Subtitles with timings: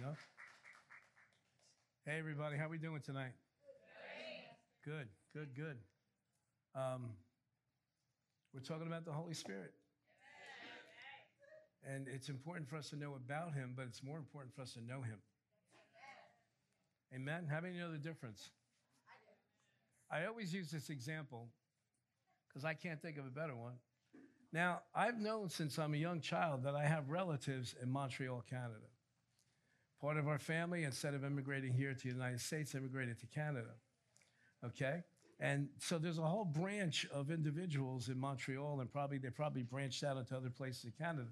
[0.00, 0.14] No?
[2.06, 3.32] Hey, everybody, how we doing tonight?
[4.82, 5.76] Good, good, good.
[6.74, 7.10] Um,
[8.54, 9.74] we're talking about the Holy Spirit.
[11.86, 14.72] And it's important for us to know about him, but it's more important for us
[14.72, 15.18] to know him.
[17.14, 17.46] Amen?
[17.50, 18.48] How many know the difference?
[20.10, 21.48] I always use this example
[22.48, 23.74] because I can't think of a better one.
[24.50, 28.86] Now, I've known since I'm a young child that I have relatives in Montreal, Canada.
[30.00, 33.68] Part of our family, instead of immigrating here to the United States, immigrated to Canada.
[34.64, 35.02] Okay?
[35.38, 40.04] And so there's a whole branch of individuals in Montreal, and probably they probably branched
[40.04, 41.28] out into other places in Canada.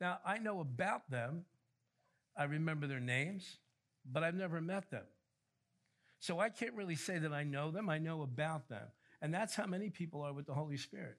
[0.00, 1.44] Now, I know about them,
[2.36, 3.58] I remember their names,
[4.10, 5.04] but I've never met them.
[6.18, 8.86] So I can't really say that I know them, I know about them.
[9.20, 11.16] And that's how many people are with the Holy Spirit.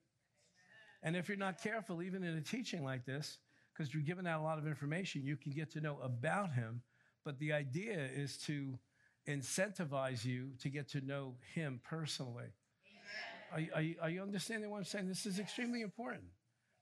[1.01, 3.37] And if you're not careful, even in a teaching like this,
[3.73, 6.81] because you're giving out a lot of information, you can get to know about him.
[7.25, 8.77] But the idea is to
[9.27, 12.47] incentivize you to get to know him personally.
[13.51, 15.07] Are, are, you- are you understanding what I'm saying?
[15.07, 16.23] This is extremely important,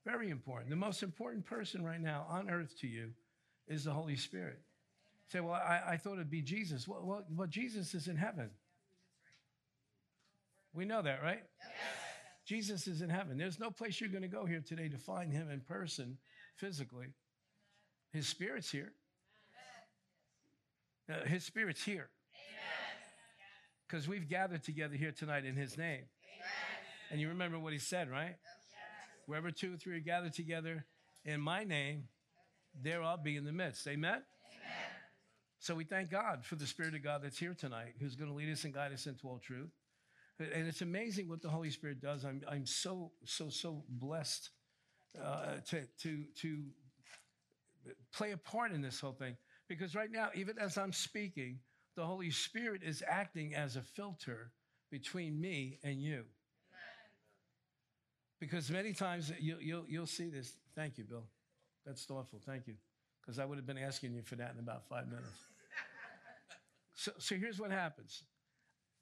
[0.05, 0.69] very important.
[0.69, 3.11] The most important person right now on earth to you
[3.67, 4.59] is the Holy Spirit.
[5.31, 6.87] Say, well, I, I thought it'd be Jesus.
[6.87, 8.49] Well, well, well, Jesus is in heaven.
[10.73, 11.43] We know that, right?
[12.45, 13.37] Jesus is in heaven.
[13.37, 16.17] There's no place you're going to go here today to find him in person,
[16.61, 17.07] physically.
[18.13, 18.93] His spirit's here.
[21.09, 22.09] Uh, his spirit's here.
[23.87, 26.03] Because we've gathered together here tonight in his name.
[27.09, 28.35] And you remember what he said, right?
[29.25, 30.85] Wherever two or three are gathered together
[31.25, 32.03] in my name,
[32.79, 33.87] there I'll be in the midst.
[33.87, 34.21] Amen?
[35.59, 38.35] So we thank God for the Spirit of God that's here tonight, who's going to
[38.35, 39.71] lead us and guide us into all truth.
[40.39, 42.23] And it's amazing what the Holy Spirit does.
[42.23, 44.49] I'm, I'm so, so, so blessed
[45.19, 46.57] uh, to, to, to
[48.13, 49.35] play a part in this whole thing.
[49.67, 51.59] Because right now, even as I'm speaking,
[51.95, 54.51] the Holy Spirit is acting as a filter
[54.89, 56.23] between me and you.
[58.39, 60.53] Because many times you'll, you'll, you'll see this.
[60.75, 61.23] Thank you, Bill.
[61.85, 62.39] That's thoughtful.
[62.45, 62.75] Thank you.
[63.21, 65.27] Because I would have been asking you for that in about five minutes.
[66.95, 68.23] So, so here's what happens.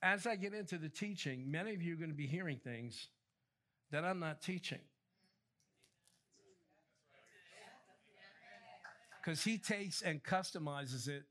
[0.02, 3.08] As I get into the teaching, many of you are going to be hearing things
[3.92, 4.80] that I'm not teaching.
[9.30, 11.22] Because he takes and customizes it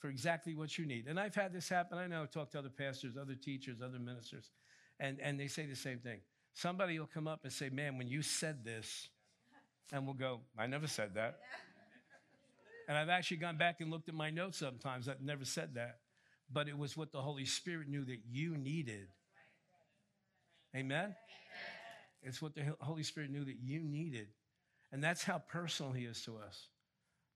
[0.00, 1.06] for exactly what you need.
[1.06, 1.98] And I've had this happen.
[1.98, 4.50] I know I've talked to other pastors, other teachers, other ministers,
[4.98, 6.18] and, and they say the same thing.
[6.52, 9.08] Somebody will come up and say, Man, when you said this,
[9.92, 11.38] and we'll go, I never said that.
[12.88, 15.08] And I've actually gone back and looked at my notes sometimes.
[15.08, 15.98] I've never said that.
[16.52, 19.06] But it was what the Holy Spirit knew that you needed.
[20.74, 21.14] Amen?
[22.20, 24.26] It's what the Holy Spirit knew that you needed.
[24.90, 26.66] And that's how personal He is to us.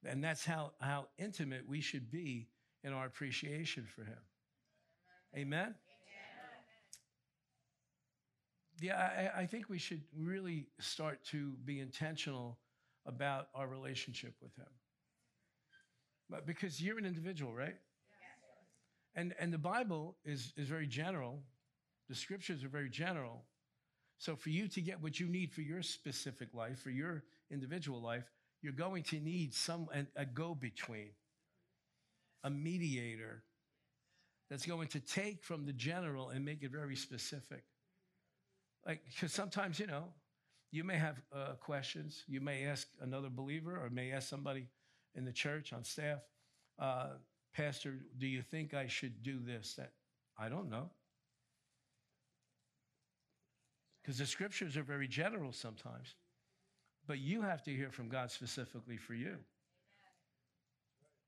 [0.04, 2.48] And that's how, how intimate we should be
[2.84, 4.18] in our appreciation for Him.
[5.36, 5.74] Amen?
[8.80, 12.58] Yeah, I, I think we should really start to be intentional
[13.06, 14.66] about our relationship with Him.
[16.30, 17.76] But because you're an individual, right?
[19.16, 21.42] And, and the Bible is, is very general.
[22.08, 23.42] The scriptures are very general.
[24.18, 28.00] So for you to get what you need for your specific life, for your individual
[28.00, 28.30] life,
[28.62, 31.10] you're going to need some a, a go-between,
[32.44, 33.42] a mediator
[34.50, 37.64] that's going to take from the general and make it very specific.
[38.86, 40.04] Like, because sometimes, you know,
[40.70, 42.24] you may have uh, questions.
[42.26, 44.66] You may ask another believer or may ask somebody
[45.14, 46.20] in the church on staff,
[46.78, 47.08] uh,
[47.54, 49.74] Pastor, do you think I should do this?
[49.76, 49.92] That
[50.38, 50.90] I don't know.
[54.02, 56.14] Because the scriptures are very general sometimes.
[57.08, 59.36] But you have to hear from God specifically for you.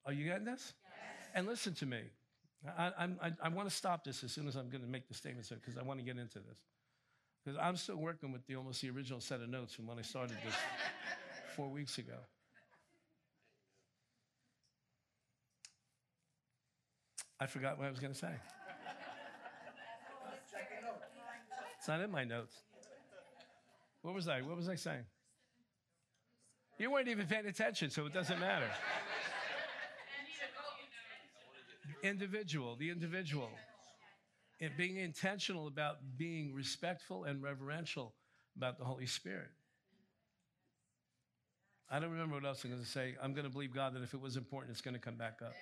[0.04, 0.74] Are you getting this?
[0.84, 1.28] Yes.
[1.34, 2.02] And listen to me.
[2.78, 2.92] I,
[3.22, 5.48] I, I want to stop this as soon as I'm going to make the statement
[5.48, 6.58] because I want to get into this.
[7.42, 10.02] Because I'm still working with the almost the original set of notes from when I
[10.02, 10.54] started this
[11.56, 12.18] four weeks ago.
[17.40, 18.32] I forgot what I was going to say.
[21.78, 22.54] It's not in my notes.
[24.02, 24.42] What was I?
[24.42, 25.04] What was I saying?
[26.80, 28.64] You weren't even paying attention, so it doesn't matter.
[32.02, 33.50] Individual, the individual.
[34.62, 38.14] And being intentional about being respectful and reverential
[38.56, 39.50] about the Holy Spirit.
[41.90, 43.14] I don't remember what else I'm going to say.
[43.22, 45.40] I'm going to believe God that if it was important, it's going to come back
[45.44, 45.52] up.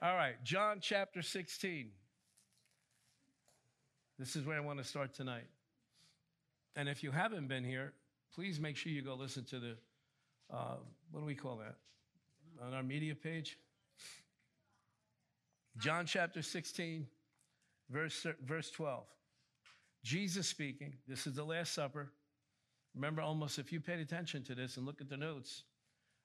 [0.00, 1.90] All right, John chapter 16.
[4.18, 5.48] This is where I want to start tonight.
[6.76, 7.92] And if you haven't been here,
[8.34, 9.76] please make sure you go listen to the,
[10.52, 10.76] uh,
[11.10, 11.76] what do we call that?
[12.64, 13.58] On our media page?
[15.78, 17.06] John chapter 16,
[17.90, 19.04] verse, verse 12.
[20.04, 22.12] Jesus speaking, this is the Last Supper.
[22.94, 25.64] Remember, almost if you paid attention to this and look at the notes,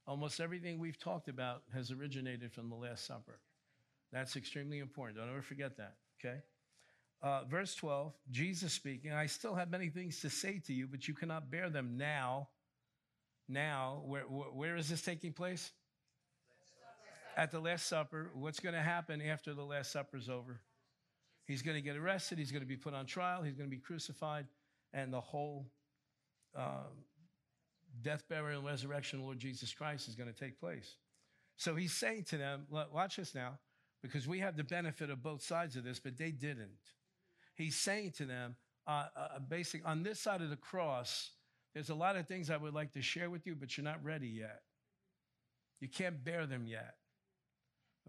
[0.05, 3.39] almost everything we've talked about has originated from the Last Supper.
[4.11, 5.17] That's extremely important.
[5.17, 6.39] Don't ever forget that, okay?
[7.21, 11.07] Uh, verse 12, Jesus speaking, I still have many things to say to you, but
[11.07, 12.49] you cannot bear them now.
[13.49, 15.71] Now, where, where is this taking place?
[17.35, 18.29] At the Last Supper.
[18.35, 20.59] What's going to happen after the Last Supper is over?
[21.47, 22.37] He's going to get arrested.
[22.37, 23.41] He's going to be put on trial.
[23.41, 24.45] He's going to be crucified.
[24.93, 25.65] And the whole
[26.55, 26.83] uh,
[28.03, 30.97] death, burial, and resurrection of Lord Jesus Christ is going to take place.
[31.57, 33.57] So he's saying to them, watch this now,
[34.03, 36.69] because we have the benefit of both sides of this, but they didn't.
[37.55, 38.55] He's saying to them,
[38.87, 41.31] uh, uh, basically, on this side of the cross,
[41.73, 44.03] there's a lot of things I would like to share with you, but you're not
[44.03, 44.61] ready yet.
[45.79, 46.95] You can't bear them yet.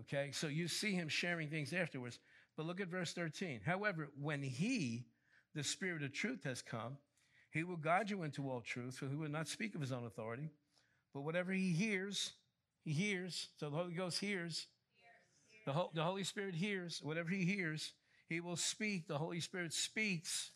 [0.01, 2.19] Okay, so you see him sharing things afterwards.
[2.57, 3.61] But look at verse 13.
[3.65, 5.05] However, when he,
[5.55, 6.97] the Spirit of truth, has come,
[7.51, 10.07] he will guide you into all truth, for he will not speak of his own
[10.07, 10.51] authority,
[11.13, 12.33] but whatever he hears,
[12.85, 13.49] he hears.
[13.59, 14.67] So the Holy Ghost hears.
[15.67, 17.01] The, Ho- the Holy Spirit hears.
[17.03, 17.93] Whatever he hears,
[18.29, 19.07] he will speak.
[19.07, 20.51] The Holy Spirit speaks,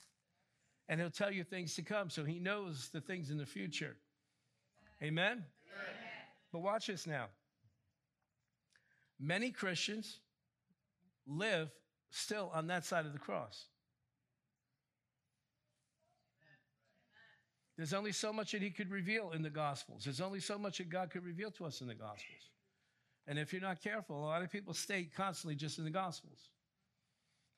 [0.88, 2.10] and he'll tell you things to come.
[2.10, 3.96] So he knows the things in the future.
[5.02, 5.32] Amen?
[5.32, 5.44] Amen.
[6.52, 7.26] But watch this now.
[9.18, 10.18] Many Christians
[11.26, 11.70] live
[12.10, 13.66] still on that side of the cross.
[17.76, 20.04] There's only so much that he could reveal in the Gospels.
[20.04, 22.50] There's only so much that God could reveal to us in the Gospels.
[23.26, 26.50] And if you're not careful, a lot of people stay constantly just in the Gospels.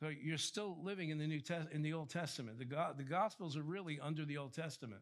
[0.00, 2.58] So you're still living in the New Test in the Old Testament.
[2.58, 5.00] The, Go- the Gospels are really under the Old Testament.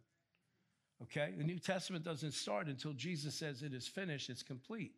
[1.02, 1.32] Okay?
[1.36, 4.92] The New Testament doesn't start until Jesus says it is finished, it's complete.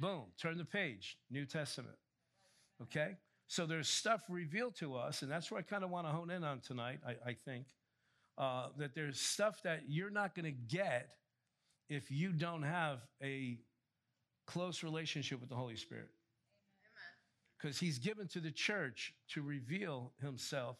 [0.00, 1.96] Boom, turn the page, New Testament.
[2.82, 3.16] Okay?
[3.46, 6.30] So there's stuff revealed to us, and that's where I kind of want to hone
[6.30, 7.66] in on tonight, I, I think.
[8.36, 11.10] Uh, that there's stuff that you're not going to get
[11.88, 13.58] if you don't have a
[14.46, 16.10] close relationship with the Holy Spirit.
[17.60, 20.76] Because he's given to the church to reveal himself,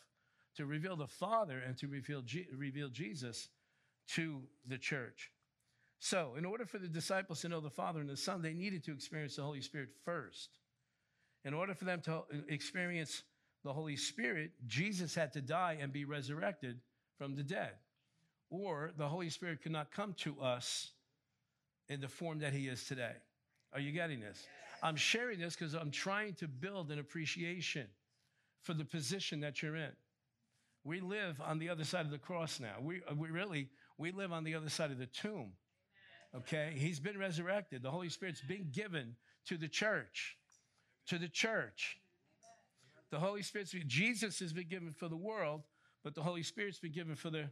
[0.57, 3.49] to reveal the Father, and to reveal, G- reveal Jesus
[4.15, 5.31] to the church.
[6.01, 8.85] So, in order for the disciples to know the Father and the Son, they needed
[8.85, 10.59] to experience the Holy Spirit first.
[11.45, 13.25] In order for them to uh, experience
[13.65, 16.81] the Holy Spirit, Jesus had to die and be resurrected
[17.17, 17.73] from the dead.
[18.51, 20.93] Or the Holy Spirit could not come to us
[21.89, 23.15] in the form that he is today.
[23.73, 24.47] Are you getting this?
[24.83, 27.87] I'm sharing this because I'm trying to build an appreciation
[28.63, 29.93] for the position that you're in.
[30.85, 32.77] We live on the other side of the cross now.
[32.81, 35.53] We, uh, we really, we live on the other side of the tomb.
[36.35, 36.73] Okay?
[36.77, 37.83] He's been resurrected.
[37.83, 39.17] The Holy Spirit's been given
[39.47, 40.37] to the church.
[41.09, 41.99] To the church.
[43.11, 45.63] The Holy Spirit's, Jesus has been given for the world,
[46.05, 47.51] but the Holy Spirit's been given for the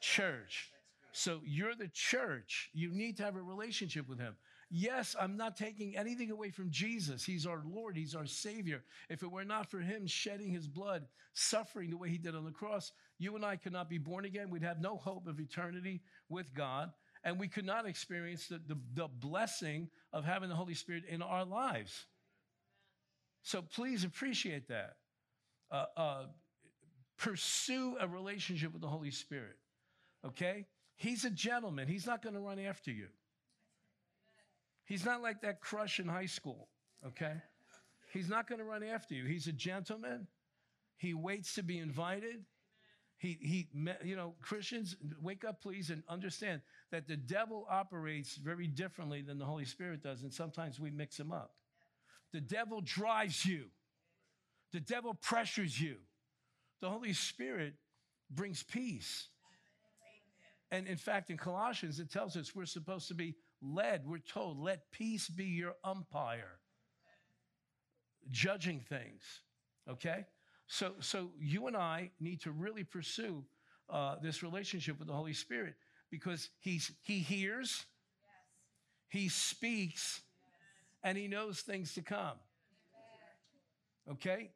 [0.00, 0.70] church.
[1.12, 2.70] So you're the church.
[2.72, 4.36] You need to have a relationship with Him.
[4.72, 7.24] Yes, I'm not taking anything away from Jesus.
[7.24, 8.84] He's our Lord, He's our Savior.
[9.08, 12.44] If it were not for Him shedding His blood, suffering the way He did on
[12.44, 14.48] the cross, you and I could not be born again.
[14.48, 16.92] We'd have no hope of eternity with God,
[17.24, 21.20] and we could not experience the, the, the blessing of having the Holy Spirit in
[21.20, 22.06] our lives.
[23.42, 24.96] So please appreciate that.
[25.72, 26.22] Uh, uh,
[27.18, 29.56] pursue a relationship with the Holy Spirit.
[30.24, 30.66] Okay?
[30.96, 31.88] He's a gentleman.
[31.88, 33.08] He's not going to run after you.
[34.90, 36.66] He's not like that crush in high school.
[37.06, 37.34] Okay?
[38.12, 39.24] He's not going to run after you.
[39.24, 40.26] He's a gentleman.
[40.96, 42.44] He waits to be invited.
[43.16, 43.68] He, he,
[44.02, 49.38] you know, Christians, wake up, please, and understand that the devil operates very differently than
[49.38, 51.54] the Holy Spirit does, and sometimes we mix them up.
[52.32, 53.66] The devil drives you,
[54.72, 55.98] the devil pressures you.
[56.80, 57.74] The Holy Spirit
[58.28, 59.28] brings peace.
[60.72, 64.06] And in fact, in Colossians, it tells us we're supposed to be led.
[64.06, 66.58] We're told, let peace be your umpire,
[68.30, 69.22] judging things.
[69.88, 70.26] Okay?
[70.66, 73.44] So, so you and I need to really pursue
[73.88, 75.74] uh, this relationship with the Holy Spirit
[76.10, 77.84] because he's, he hears,
[79.10, 79.22] yes.
[79.22, 80.52] he speaks, yes.
[81.02, 82.36] and he knows things to come.
[84.10, 84.50] Okay?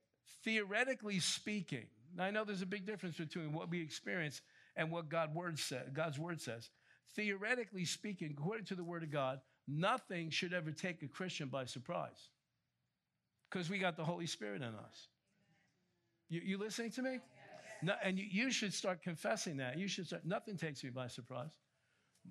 [0.45, 1.87] Theoretically speaking,
[2.19, 4.41] I know there's a big difference between what we experience
[4.77, 6.71] and what God word says, God's word says.
[7.15, 11.65] Theoretically speaking, according to the word of God, nothing should ever take a Christian by
[11.65, 12.31] surprise
[13.51, 15.09] because we got the Holy Spirit in us.
[16.29, 17.19] You, you listening to me?
[17.83, 19.79] No, and you, you should start confessing that.
[19.79, 21.51] You should start, nothing takes me by surprise.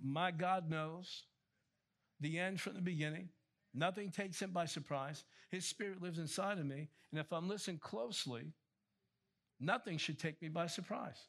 [0.03, 1.23] My God knows
[2.19, 3.29] the end from the beginning.
[3.73, 5.23] Nothing takes him by surprise.
[5.49, 6.89] His spirit lives inside of me.
[7.11, 8.53] And if I'm listening closely,
[9.59, 11.27] nothing should take me by surprise.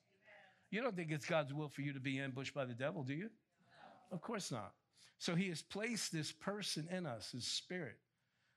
[0.74, 3.14] You don't think it's God's will for you to be ambushed by the devil, do
[3.14, 3.30] you?
[4.10, 4.72] Of course not.
[5.20, 7.94] So he has placed this person in us, his spirit.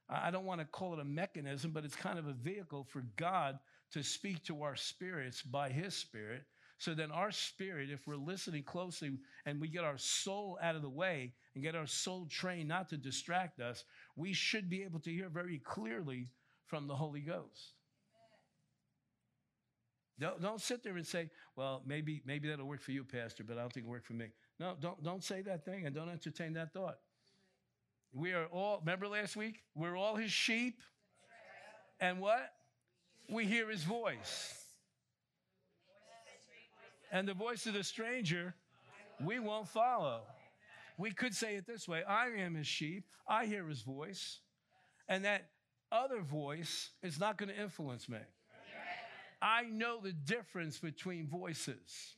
[0.10, 3.04] I don't want to call it a mechanism, but it's kind of a vehicle for
[3.18, 3.60] God
[3.92, 6.42] to speak to our spirits by his spirit.
[6.80, 9.12] So then, our spirit, if we're listening closely
[9.46, 12.90] and we get our soul out of the way and get our soul trained not
[12.90, 13.84] to distract us,
[14.16, 16.30] we should be able to hear very clearly
[16.66, 17.74] from the Holy Ghost.
[20.20, 23.58] Don't, don't sit there and say, well, maybe, maybe that'll work for you, Pastor, but
[23.58, 24.28] I don't think it'll work for me.
[24.60, 26.98] No, don't, don't say that thing and don't entertain that thought.
[28.14, 29.62] We are all, remember last week?
[29.76, 30.82] We're all his sheep.
[32.00, 32.52] And what?
[33.30, 34.56] We hear his voice.
[37.12, 38.56] And the voice of the stranger,
[39.24, 40.22] we won't follow.
[40.98, 44.40] We could say it this way I am his sheep, I hear his voice,
[45.08, 45.50] and that
[45.92, 48.18] other voice is not going to influence me.
[49.41, 52.15] I know the difference between voices.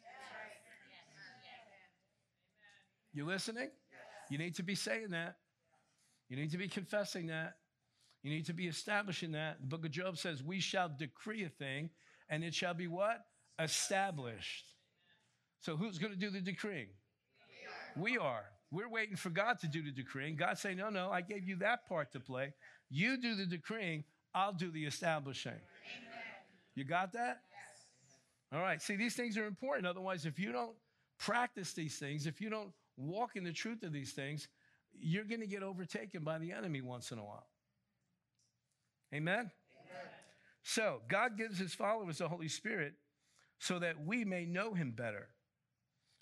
[3.14, 3.70] You listening?
[4.30, 5.38] You need to be saying that.
[6.30, 7.56] You need to be confessing that.
[8.22, 9.62] You need to be establishing that.
[9.62, 11.90] The book of Job says, We shall decree a thing,
[12.30, 13.26] and it shall be what?
[13.58, 14.76] Established.
[15.62, 16.88] So who's going to do the decreeing?
[17.98, 18.18] We are.
[18.18, 18.46] we are.
[18.72, 20.36] We're waiting for God to do the decreeing.
[20.36, 22.54] God say, No, no, I gave you that part to play.
[22.90, 25.60] You do the decreeing, I'll do the establishing.
[26.76, 27.42] You got that?
[27.52, 28.54] Yes.
[28.54, 28.82] All right.
[28.82, 29.86] See, these things are important.
[29.86, 30.76] Otherwise, if you don't
[31.18, 34.48] practice these things, if you don't walk in the truth of these things,
[35.00, 37.48] you're going to get overtaken by the enemy once in a while.
[39.14, 39.40] Amen?
[39.40, 39.52] Amen?
[40.64, 42.94] So, God gives his followers the Holy Spirit
[43.60, 45.28] so that we may know him better.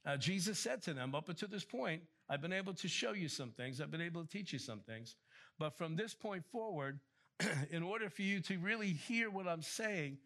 [0.06, 3.30] Uh, Jesus said to them, up until this point, I've been able to show you
[3.30, 5.16] some things, I've been able to teach you some things.
[5.60, 7.00] But from this point forward,
[7.72, 10.18] in order for you to really hear what I'm saying,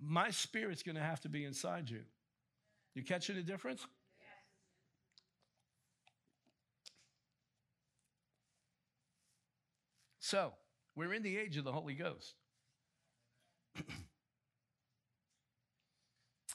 [0.00, 2.02] my spirit's going to have to be inside you.
[2.94, 3.86] You catching the difference?
[10.20, 10.52] So,
[10.94, 12.34] we're in the age of the Holy Ghost.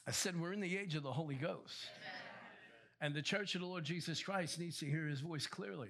[0.08, 1.76] I said, we're in the age of the Holy Ghost.
[3.02, 5.90] And the church of the Lord Jesus Christ needs to hear his voice clearly.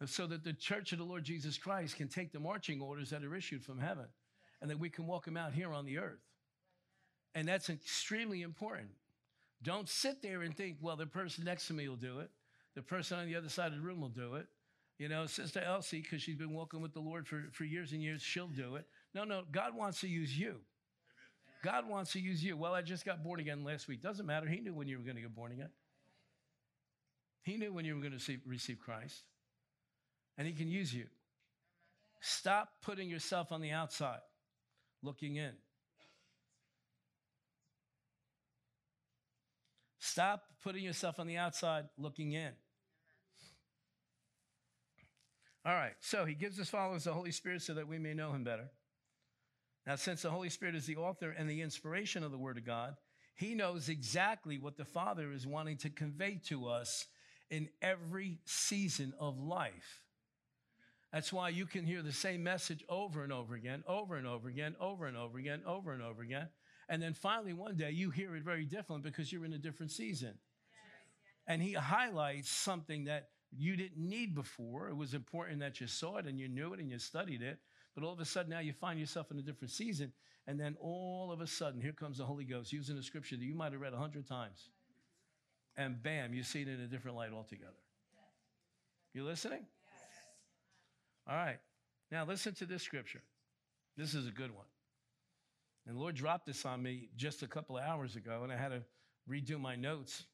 [0.00, 0.10] Yes.
[0.10, 3.24] So that the church of the Lord Jesus Christ can take the marching orders that
[3.24, 4.06] are issued from heaven
[4.60, 6.25] and that we can walk them out here on the earth.
[7.36, 8.88] And that's extremely important.
[9.62, 12.30] Don't sit there and think, well, the person next to me will do it.
[12.74, 14.46] The person on the other side of the room will do it.
[14.98, 18.02] You know, Sister Elsie, because she's been walking with the Lord for, for years and
[18.02, 18.86] years, she'll do it.
[19.14, 20.56] No, no, God wants to use you.
[21.62, 22.56] God wants to use you.
[22.56, 24.00] Well, I just got born again last week.
[24.00, 24.46] Doesn't matter.
[24.46, 25.70] He knew when you were going to get born again.
[27.42, 29.24] He knew when you were going to see, receive Christ.
[30.38, 31.04] And He can use you.
[32.20, 34.20] Stop putting yourself on the outside,
[35.02, 35.52] looking in.
[40.16, 42.52] Stop putting yourself on the outside, looking in.
[45.62, 48.32] All right, so he gives his followers the Holy Spirit so that we may know
[48.32, 48.70] him better.
[49.86, 52.64] Now, since the Holy Spirit is the author and the inspiration of the Word of
[52.64, 52.94] God,
[53.34, 57.04] he knows exactly what the Father is wanting to convey to us
[57.50, 60.00] in every season of life.
[61.12, 64.48] That's why you can hear the same message over and over again, over and over
[64.48, 66.48] again, over and over again, over and over again.
[66.88, 69.92] And then finally, one day, you hear it very different because you're in a different
[69.92, 70.34] season.
[71.46, 74.88] And he highlights something that you didn't need before.
[74.88, 77.58] It was important that you saw it and you knew it and you studied it.
[77.94, 80.12] But all of a sudden now you find yourself in a different season.
[80.46, 83.44] And then all of a sudden, here comes the Holy Ghost using a scripture that
[83.44, 84.70] you might have read a hundred times.
[85.76, 87.72] And bam, you see it in a different light altogether.
[89.12, 89.66] You listening?
[91.28, 91.58] All right.
[92.12, 93.22] Now listen to this scripture.
[93.96, 94.66] This is a good one.
[95.86, 98.56] And the Lord dropped this on me just a couple of hours ago, and I
[98.56, 98.82] had to
[99.30, 100.24] redo my notes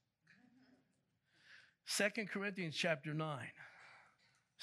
[1.87, 3.39] Second Corinthians chapter 9.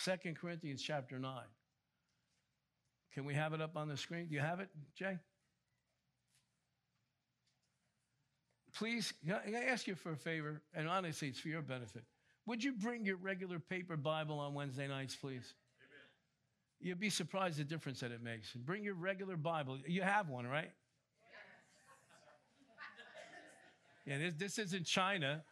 [0.04, 1.34] 2 Corinthians chapter 9.
[3.14, 4.28] Can we have it up on the screen?
[4.28, 5.18] Do you have it, Jay?
[8.76, 12.04] Please, I ask you for a favor, and honestly, it's for your benefit.
[12.46, 15.54] Would you bring your regular paper Bible on Wednesday nights, please?
[15.82, 16.00] Amen.
[16.80, 18.54] You'd be surprised the difference that it makes.
[18.54, 19.80] Bring your regular Bible.
[19.86, 20.72] You have one, right?
[24.10, 25.44] Yeah, this, this isn't China.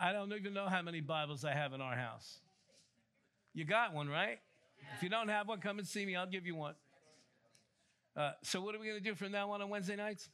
[0.00, 2.38] I don't even know how many Bibles I have in our house.
[3.52, 4.38] You got one, right?
[4.96, 6.16] If you don't have one, come and see me.
[6.16, 6.74] I'll give you one.
[8.16, 10.30] Uh, so, what are we going to do from now on on Wednesday nights?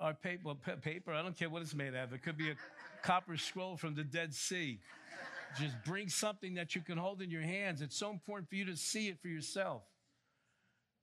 [0.00, 1.12] Our paper, paper.
[1.12, 2.12] I don't care what it's made of.
[2.12, 2.56] It could be a
[3.04, 4.80] copper scroll from the Dead Sea.
[5.56, 7.82] Just bring something that you can hold in your hands.
[7.82, 9.82] It's so important for you to see it for yourself.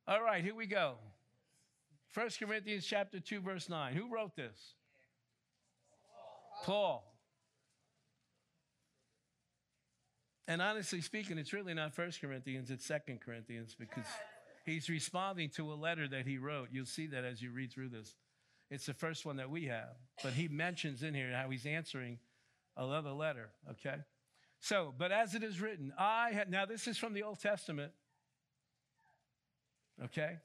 [0.06, 0.96] All right, here we go.
[2.16, 3.94] 1 Corinthians chapter 2 verse 9.
[3.94, 4.74] Who wrote this?
[6.64, 7.12] Paul.
[10.48, 14.06] And honestly speaking, it's really not 1 Corinthians, it's 2 Corinthians because
[14.66, 16.70] he's responding to a letter that he wrote.
[16.72, 18.16] You'll see that as you read through this.
[18.72, 22.20] It's the first one that we have, but he mentions in here how he's answering
[22.78, 23.98] another letter, okay?
[24.60, 27.92] So, but as it is written, I had, now this is from the Old Testament,
[30.04, 30.38] okay?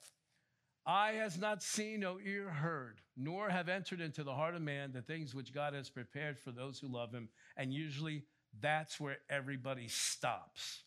[0.87, 4.93] Eye has not seen, no ear heard, nor have entered into the heart of man
[4.93, 7.29] the things which God has prepared for those who love him.
[7.57, 8.25] And usually
[8.61, 10.83] that's where everybody stops.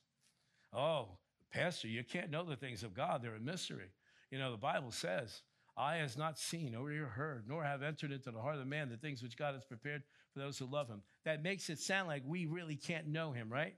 [0.74, 1.10] Oh,
[1.52, 3.92] Pastor, you can't know the things of God, they're a mystery.
[4.32, 5.44] You know, the Bible says,
[5.78, 8.90] Eye has not seen, nor ear heard, nor have entered into the heart of man
[8.90, 11.02] the things which God has prepared for those who love him.
[11.26, 13.76] That makes it sound like we really can't know him, right?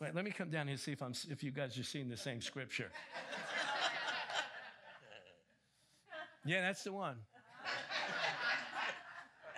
[0.00, 2.08] Wait, let me come down here and see if, I'm, if you guys are seeing
[2.08, 2.90] the same scripture.
[6.44, 7.16] Yeah, that's the one.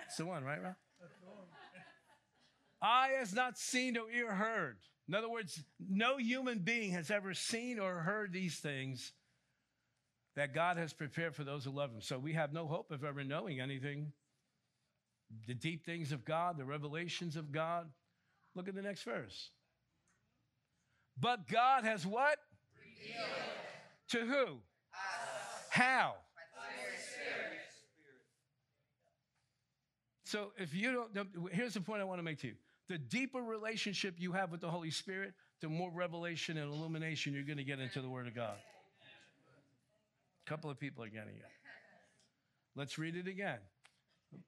[0.05, 0.75] It's the one, right, Rob?
[2.81, 4.77] Eye has not seen, no ear heard.
[5.07, 9.13] In other words, no human being has ever seen or heard these things
[10.35, 12.01] that God has prepared for those who love Him.
[12.01, 14.11] So we have no hope of ever knowing anything
[15.45, 17.87] the deep things of God, the revelations of God.
[18.55, 19.49] Look at the next verse.
[21.19, 22.37] But God has what?
[22.79, 23.27] Revealed.
[24.09, 24.53] To who?
[24.53, 25.67] Us.
[25.71, 26.15] How?
[30.27, 32.55] So if you don't, here's the point I want to make to you.
[32.89, 37.43] The deeper relationship you have with the Holy Spirit, the more revelation and illumination you're
[37.43, 38.57] going to get into the Word of God.
[40.45, 41.45] A couple of people are getting it.
[42.75, 43.59] Let's read it again.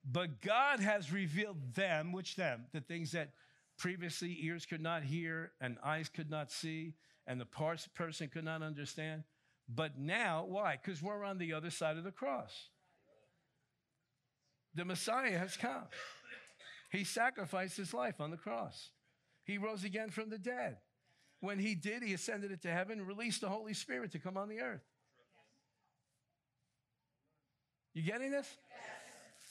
[0.03, 2.65] But God has revealed them, which them?
[2.73, 3.29] The things that
[3.77, 8.63] previously ears could not hear and eyes could not see and the person could not
[8.63, 9.23] understand.
[9.73, 10.77] But now, why?
[10.83, 12.51] Because we're on the other side of the cross.
[14.79, 15.83] The Messiah has come.
[16.89, 18.91] He sacrificed his life on the cross.
[19.43, 20.77] He rose again from the dead.
[21.41, 24.61] When he did, he ascended into heaven, released the Holy Spirit to come on the
[24.61, 24.85] earth.
[27.93, 28.47] You getting this?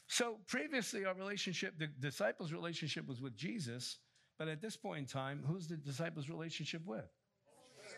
[0.07, 3.99] So previously, our relationship, the disciples' relationship was with Jesus,
[4.39, 7.05] but at this point in time, who's the disciples' relationship with?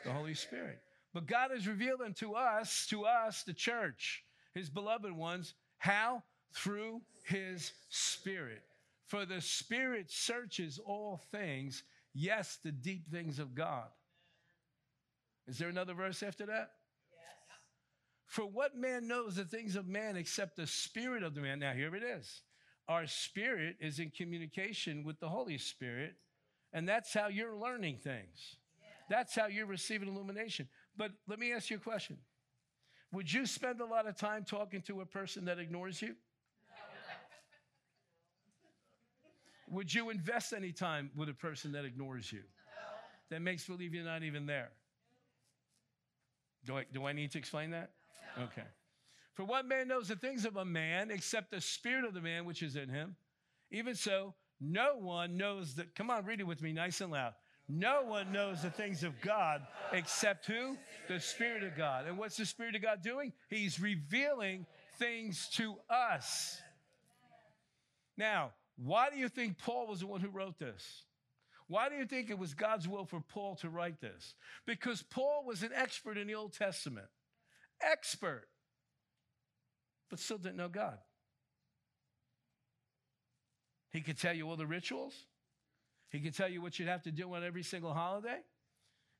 [0.04, 0.80] The Holy Spirit.
[1.14, 5.54] But God has revealed them to us, to us, the church, his beloved ones.
[5.78, 6.24] How?
[6.52, 8.62] Through his Spirit.
[9.06, 11.82] For the Spirit searches all things,
[12.14, 13.88] yes, the deep things of God.
[15.48, 16.72] Is there another verse after that?
[18.30, 21.58] For what man knows the things of man except the spirit of the man?
[21.58, 22.42] Now, here it is.
[22.86, 26.14] Our spirit is in communication with the Holy Spirit,
[26.72, 28.54] and that's how you're learning things.
[29.08, 30.68] That's how you're receiving illumination.
[30.96, 32.18] But let me ask you a question
[33.12, 36.14] Would you spend a lot of time talking to a person that ignores you?
[39.70, 42.42] Would you invest any time with a person that ignores you?
[43.30, 44.70] That makes believe you're not even there.
[46.66, 47.90] Do I, do I need to explain that?
[48.38, 48.64] Okay.
[49.34, 52.44] For what man knows the things of a man except the spirit of the man
[52.44, 53.14] which is in him?
[53.70, 55.94] Even so, no one knows that.
[55.94, 57.34] Come on, read it with me nice and loud.
[57.68, 60.76] No one knows the things of God except who?
[61.06, 62.08] The Spirit of God.
[62.08, 63.32] And what's the Spirit of God doing?
[63.48, 64.66] He's revealing
[64.98, 66.60] things to us.
[68.16, 68.50] Now,
[68.82, 71.02] why do you think Paul was the one who wrote this?
[71.68, 74.34] Why do you think it was God's will for Paul to write this?
[74.66, 77.06] Because Paul was an expert in the Old Testament
[77.82, 78.44] expert,
[80.08, 80.98] but still didn't know God.
[83.90, 85.14] He could tell you all the rituals.
[86.10, 88.38] He could tell you what you'd have to do on every single holiday.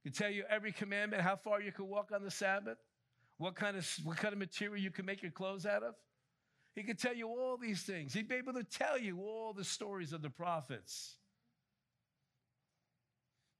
[0.02, 2.78] He could tell you every commandment, how far you could walk on the Sabbath,
[3.38, 5.94] what kind of what kind of material you could make your clothes out of.
[6.74, 8.14] He could tell you all these things.
[8.14, 11.16] He'd be able to tell you all the stories of the prophets.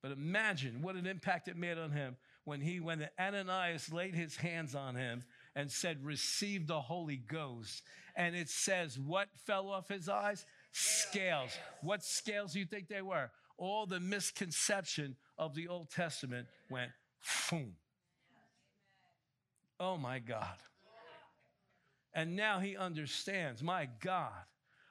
[0.03, 4.37] But imagine what an impact it made on him when he when Ananias laid his
[4.37, 7.83] hands on him and said, "Receive the Holy Ghost."
[8.17, 10.45] And it says, what fell off his eyes?
[10.73, 11.51] Scales.
[11.83, 13.31] What scales do you think they were?
[13.57, 16.91] All the misconception of the Old Testament went
[17.51, 17.77] boom.
[19.79, 20.57] Oh my God.
[22.15, 23.63] And now he understands.
[23.63, 24.33] My God,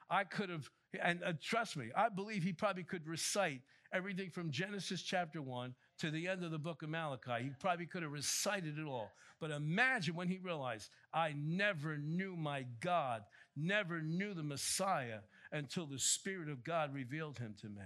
[0.08, 3.60] I could have, and uh, trust me, I believe he probably could recite
[3.92, 7.44] everything from Genesis chapter 1 to the end of the book of Malachi.
[7.44, 9.10] He probably could have recited it all.
[9.40, 13.22] But imagine when he realized, I never knew my God,
[13.56, 15.20] never knew the Messiah.
[15.52, 17.82] until the Spirit of God revealed him to me.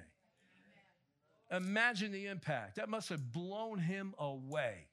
[1.51, 2.77] Imagine the impact.
[2.77, 4.87] That must have blown him away.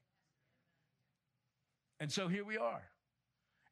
[2.00, 2.82] And so here we are.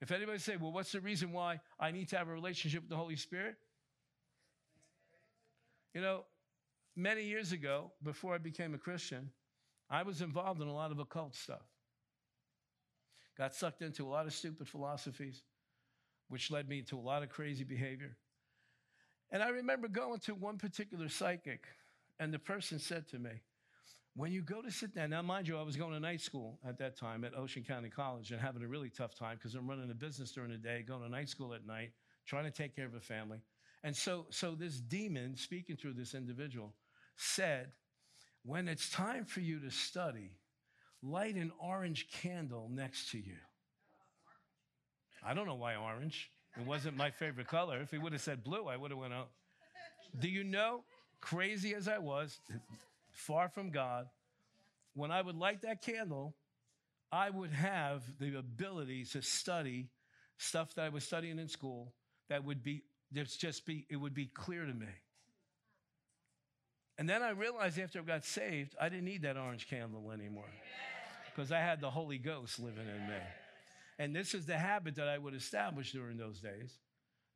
[0.02, 2.90] If anybody say, well, what's the reason why I need to have a relationship with
[2.90, 3.56] the Holy Spirit?
[5.94, 6.24] You know,
[6.96, 9.32] many years ago, before I became a Christian,
[9.90, 11.66] I was involved in a lot of occult stuff.
[13.38, 15.42] Got sucked into a lot of stupid philosophies,
[16.28, 18.16] which led me to a lot of crazy behavior.
[19.32, 21.66] And I remember going to one particular psychic,
[22.20, 23.32] and the person said to me,
[24.16, 26.60] when you go to sit down, now mind you, I was going to night school
[26.68, 29.70] at that time at Ocean County College and having a really tough time because I'm
[29.70, 31.92] running a business during the day, going to night school at night,
[32.26, 33.40] trying to take care of a family.
[33.84, 36.74] And so, so this demon speaking through this individual
[37.16, 37.72] said,
[38.44, 40.32] when it's time for you to study,
[41.02, 43.38] light an orange candle next to you.
[45.24, 46.32] I don't know why orange.
[46.58, 47.82] It wasn't my favorite color.
[47.82, 49.30] If he would have said blue, I would have went out.
[50.20, 50.84] Do you know,
[51.22, 52.40] crazy as I was,
[53.20, 54.08] far from God,
[54.94, 56.36] when I would light that candle,
[57.12, 59.90] I would have the ability to study
[60.38, 61.94] stuff that I was studying in school
[62.30, 64.88] that would be, there's just be, it would be clear to me.
[66.98, 70.50] And then I realized after I got saved, I didn't need that orange candle anymore
[71.26, 73.22] because I had the Holy Ghost living in me.
[73.98, 76.78] And this is the habit that I would establish during those days,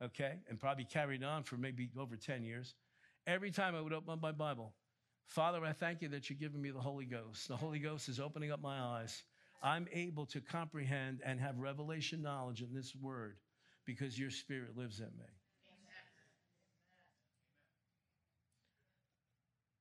[0.02, 2.74] okay, and probably carried on for maybe over 10 years.
[3.26, 4.74] Every time I would open up my Bible,
[5.28, 7.48] Father, I thank you that you're giving me the Holy Ghost.
[7.48, 9.24] The Holy Ghost is opening up my eyes.
[9.64, 13.38] I'm able to comprehend and have revelation knowledge in this word
[13.86, 15.26] because your spirit lives in me.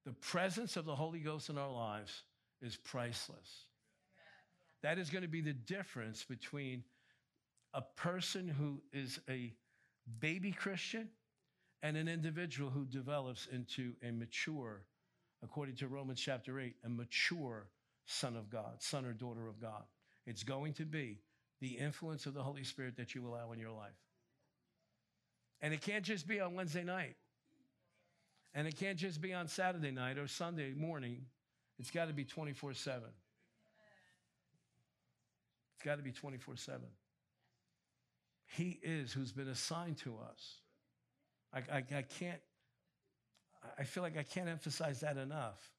[0.05, 2.23] The presence of the Holy Ghost in our lives
[2.61, 3.67] is priceless.
[4.83, 6.83] That is going to be the difference between
[7.73, 9.53] a person who is a
[10.19, 11.09] baby Christian
[11.83, 14.83] and an individual who develops into a mature,
[15.43, 17.69] according to Romans chapter 8, a mature
[18.07, 19.83] son of God, son or daughter of God.
[20.27, 21.21] It's going to be
[21.61, 23.91] the influence of the Holy Spirit that you allow in your life.
[25.61, 27.17] And it can't just be on Wednesday night.
[28.55, 31.25] And it can't just be on Saturday night or Sunday morning.
[31.79, 33.03] It's got to be 24 7.
[35.75, 36.81] It's got to be 24 7.
[38.47, 40.57] He is who's been assigned to us.
[41.55, 42.41] I, I, I, can't,
[43.79, 45.71] I feel like I can't emphasize that enough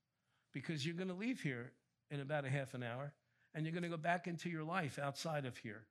[0.54, 1.72] because you're going to leave here
[2.12, 3.14] in about a half an hour
[3.54, 5.86] and you're going to go back into your life outside of here.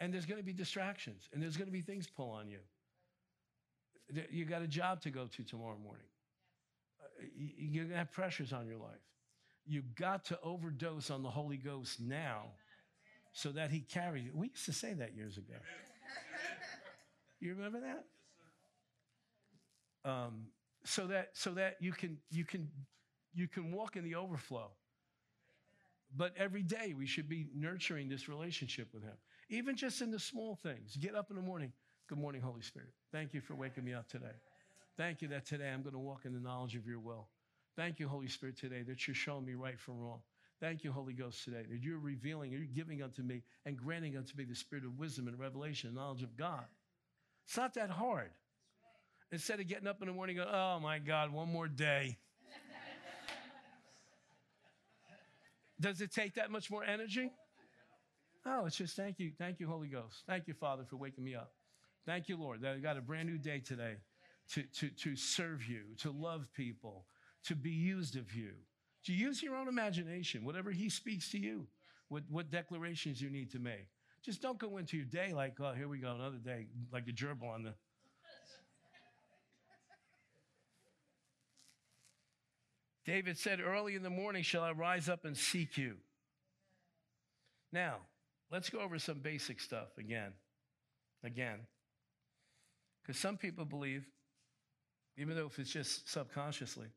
[0.00, 2.58] And there's going to be distractions and there's going to be things pull on you.
[4.30, 6.06] You got a job to go to tomorrow morning.
[7.00, 9.02] Uh, you're going to have pressures on your life.
[9.66, 12.44] You've got to overdose on the Holy Ghost now
[13.32, 14.30] so that he carries you.
[14.34, 15.54] We used to say that years ago.
[17.40, 18.04] You remember that?
[20.10, 20.46] Um,
[20.84, 22.68] so that so that you can you can
[23.34, 24.70] you can walk in the overflow.
[26.16, 29.16] But every day we should be nurturing this relationship with him.
[29.50, 30.96] Even just in the small things.
[30.96, 31.72] Get up in the morning.
[32.08, 32.88] Good morning, Holy Spirit.
[33.12, 34.32] Thank you for waking me up today.
[34.96, 37.28] Thank you that today I'm going to walk in the knowledge of your will.
[37.76, 40.20] Thank you, Holy Spirit, today that you're showing me right from wrong.
[40.60, 44.36] Thank you, Holy Ghost, today that you're revealing, you're giving unto me and granting unto
[44.36, 46.64] me the spirit of wisdom and revelation and knowledge of God.
[47.46, 48.30] It's not that hard.
[49.30, 52.16] Instead of getting up in the morning going, oh my God, one more day.
[55.80, 57.30] Does it take that much more energy?
[58.44, 59.32] Oh, it's just thank you.
[59.38, 60.24] Thank you, Holy Ghost.
[60.26, 61.52] Thank you, Father, for waking me up.
[62.06, 63.96] Thank you, Lord, that I got a brand new day today
[64.54, 67.04] to, to, to serve you, to love people,
[67.44, 68.52] to be used of you.
[69.04, 71.66] To use your own imagination, whatever He speaks to you,
[72.08, 73.88] what, what declarations you need to make.
[74.22, 77.12] Just don't go into your day like, oh, here we go, another day, like a
[77.12, 77.74] gerbil on the.
[83.08, 85.94] David said, Early in the morning shall I rise up and seek you.
[87.72, 87.96] Now,
[88.52, 90.32] let's go over some basic stuff again.
[91.24, 91.60] Again.
[93.02, 94.04] Because some people believe,
[95.16, 96.88] even though if it's just subconsciously,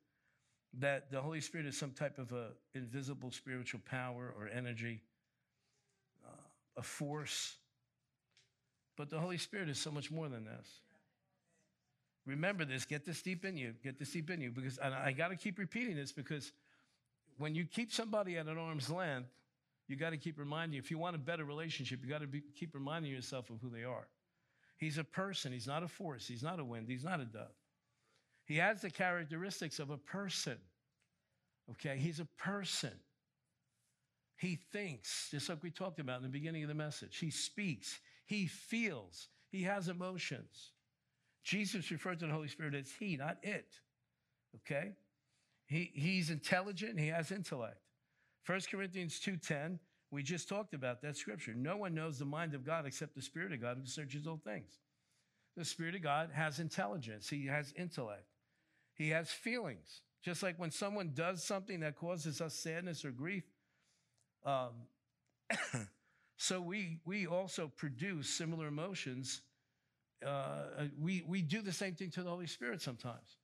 [0.80, 5.02] that the Holy Spirit is some type of a invisible spiritual power or energy,
[6.26, 6.36] uh,
[6.76, 7.56] a force.
[8.98, 10.68] But the Holy Spirit is so much more than this.
[12.26, 15.30] Remember this, get this deep in you, get this deep in you, because I, got
[15.30, 16.52] to keep repeating this because
[17.38, 19.30] when you keep somebody at an arm's length,
[19.88, 22.28] you got to keep reminding you, if you want a better relationship, you got to
[22.56, 24.08] keep reminding yourself of who they are.
[24.78, 27.48] He's a person, he's not a force, he's not a wind, he's not a dove.
[28.46, 30.58] He has the characteristics of a person.
[31.72, 32.94] Okay, he's a person.
[34.38, 37.18] He thinks, just like we talked about in the beginning of the message.
[37.18, 40.72] He speaks, he feels, he has emotions.
[41.44, 43.68] Jesus referred to the Holy Spirit as He, not it.
[44.56, 44.92] Okay?
[45.66, 47.80] He, he's intelligent, he has intellect.
[48.46, 49.80] 1 Corinthians 2:10,
[50.12, 51.54] we just talked about that scripture.
[51.54, 54.42] No one knows the mind of God except the Spirit of God who searches all
[54.44, 54.80] things.
[55.56, 58.26] The Spirit of God has intelligence, he has intellect,
[58.96, 60.02] he has feelings.
[60.22, 63.44] Just like when someone does something that causes us sadness or grief,
[64.46, 64.72] um,
[66.38, 69.42] so we, we also produce similar emotions.
[70.26, 73.38] Uh, we, we do the same thing to the Holy Spirit sometimes.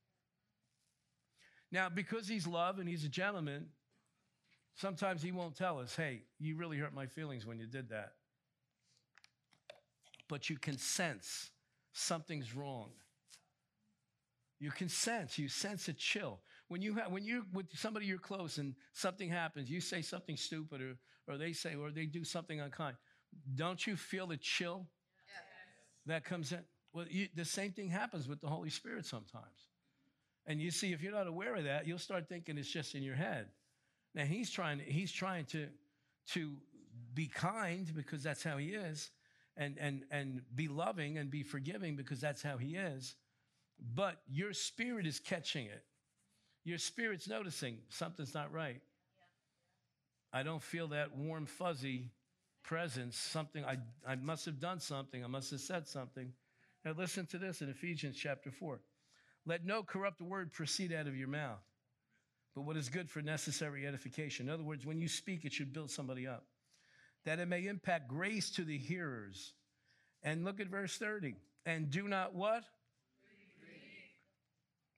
[1.72, 3.68] Now, because he's love and he's a gentleman,
[4.76, 8.14] sometimes he won't tell us, hey, you really hurt my feelings when you did that.
[10.30, 11.50] But you can sense
[11.94, 12.90] something's wrong.
[14.60, 16.40] You can sense, you sense a chill.
[16.68, 20.36] When you have, when you're with somebody you're close and something happens, you say something
[20.36, 22.98] stupid or, or they say, or they do something unkind.
[23.56, 24.88] Don't you feel the chill.
[26.08, 26.60] That comes in?
[26.94, 29.70] Well, you, the same thing happens with the Holy Spirit sometimes.
[30.46, 33.04] And you see, if you're not aware of that, you'll start thinking it's just in
[33.04, 33.48] your head.
[34.16, 35.68] Now he's trying, he's trying to,
[36.30, 36.54] to
[37.14, 39.12] be kind because that's how he is,
[39.58, 43.16] and, and, and be loving and be forgiving because that's how he is.
[43.94, 45.84] But your spirit is catching it.
[46.64, 48.82] Your spirit's noticing something's not right.
[50.34, 52.12] I don't feel that warm, fuzzy
[52.68, 53.18] presence.
[53.18, 55.24] Something, I, I must have done something.
[55.24, 56.32] I must have said something.
[56.86, 58.80] Now, listen to this in Ephesians chapter 4.
[59.48, 61.64] Let no corrupt word proceed out of your mouth,
[62.54, 64.48] but what is good for necessary edification.
[64.48, 66.44] In other words, when you speak, it should build somebody up,
[67.26, 69.54] that it may impact grace to the hearers.
[70.22, 71.36] And look at verse 30.
[71.66, 72.64] And do not what?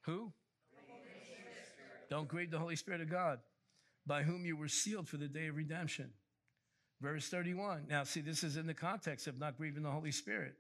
[0.02, 0.32] Who?
[2.10, 3.40] Don't grieve the Holy Spirit of God,
[4.08, 6.10] by whom you were sealed for the day of redemption.
[7.02, 7.86] Verse 31.
[7.90, 10.56] Now, see, this is in the context of not grieving the Holy Spirit.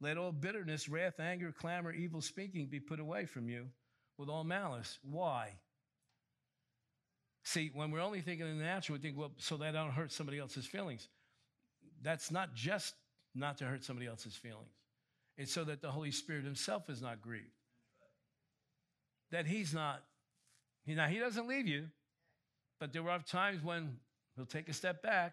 [0.00, 3.66] Let all bitterness, wrath, anger, clamor, evil speaking be put away from you
[4.18, 4.98] with all malice.
[5.02, 5.54] Why?
[7.44, 9.92] See, when we're only thinking in the natural, we think, well, so that I don't
[9.92, 11.08] hurt somebody else's feelings.
[12.02, 12.94] That's not just
[13.34, 14.74] not to hurt somebody else's feelings,
[15.36, 17.46] it's so that the Holy Spirit Himself is not grieved.
[19.30, 20.02] That He's not,
[20.86, 21.86] now He doesn't leave you,
[22.78, 23.96] but there are times when
[24.36, 25.32] He'll take a step back.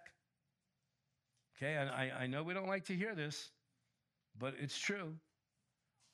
[1.57, 3.49] Okay, I, I know we don't like to hear this,
[4.37, 5.13] but it's true.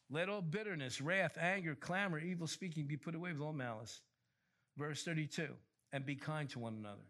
[0.09, 4.01] Let all bitterness, wrath, anger, clamor, evil speaking be put away with all malice.
[4.77, 5.47] Verse 32
[5.93, 7.05] and be kind to one another,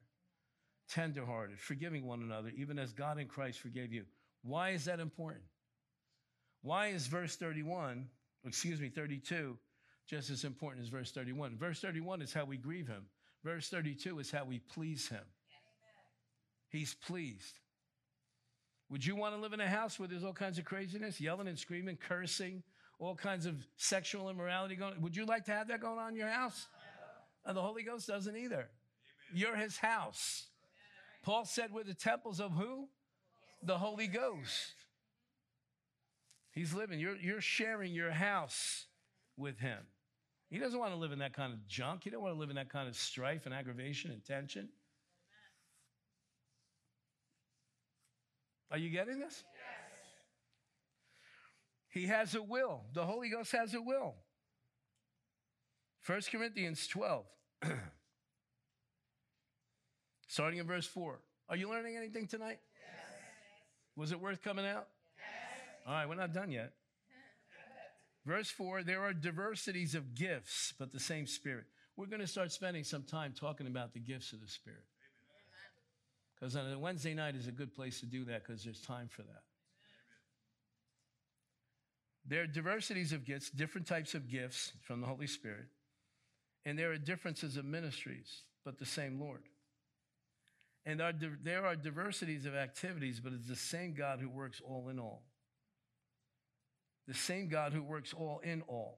[0.90, 4.06] tenderhearted, forgiving one another, even as God in Christ forgave you.
[4.44, 5.44] Why is that important?
[6.64, 8.08] Why is verse 31,
[8.46, 9.58] excuse me, 32,
[10.08, 11.58] just as important as verse 31?
[11.58, 13.06] Verse 31 is how we grieve him.
[13.44, 15.24] Verse 32 is how we please him.
[16.70, 17.60] He's pleased.
[18.92, 21.48] Would you want to live in a house where there's all kinds of craziness, yelling
[21.48, 22.62] and screaming, cursing,
[23.00, 25.02] all kinds of sexual immorality going?
[25.02, 26.68] Would you like to have that going on in your house?
[27.46, 28.56] And the Holy Ghost doesn't either.
[28.56, 28.68] Amen.
[29.34, 30.48] You're his house.
[31.24, 32.90] Paul said, We're the temples of who?
[33.64, 34.74] The Holy Ghost.
[36.52, 37.00] He's living.
[37.00, 38.88] You're, you're sharing your house
[39.38, 39.80] with him.
[40.50, 42.04] He doesn't want to live in that kind of junk.
[42.04, 44.68] He don't want to live in that kind of strife and aggravation and tension.
[48.72, 49.44] Are you getting this?
[49.54, 49.72] Yes.
[51.90, 52.82] He has a will.
[52.94, 54.16] The Holy Ghost has a will.
[56.08, 57.26] 1 Corinthians 12,
[60.28, 61.20] starting in verse 4.
[61.50, 62.60] Are you learning anything tonight?
[62.74, 63.12] Yes.
[63.96, 64.88] Was it worth coming out?
[65.18, 65.86] Yes.
[65.86, 66.72] All right, we're not done yet.
[68.26, 71.66] Verse 4 there are diversities of gifts, but the same Spirit.
[71.98, 74.86] We're going to start spending some time talking about the gifts of the Spirit.
[76.42, 79.08] Because on a Wednesday night is a good place to do that because there's time
[79.08, 79.44] for that.
[82.26, 85.68] There are diversities of gifts, different types of gifts from the Holy Spirit,
[86.66, 89.44] and there are differences of ministries, but the same Lord.
[90.84, 91.00] And
[91.44, 95.22] there are diversities of activities, but it's the same God who works all in all.
[97.08, 98.98] The same God who works all in all.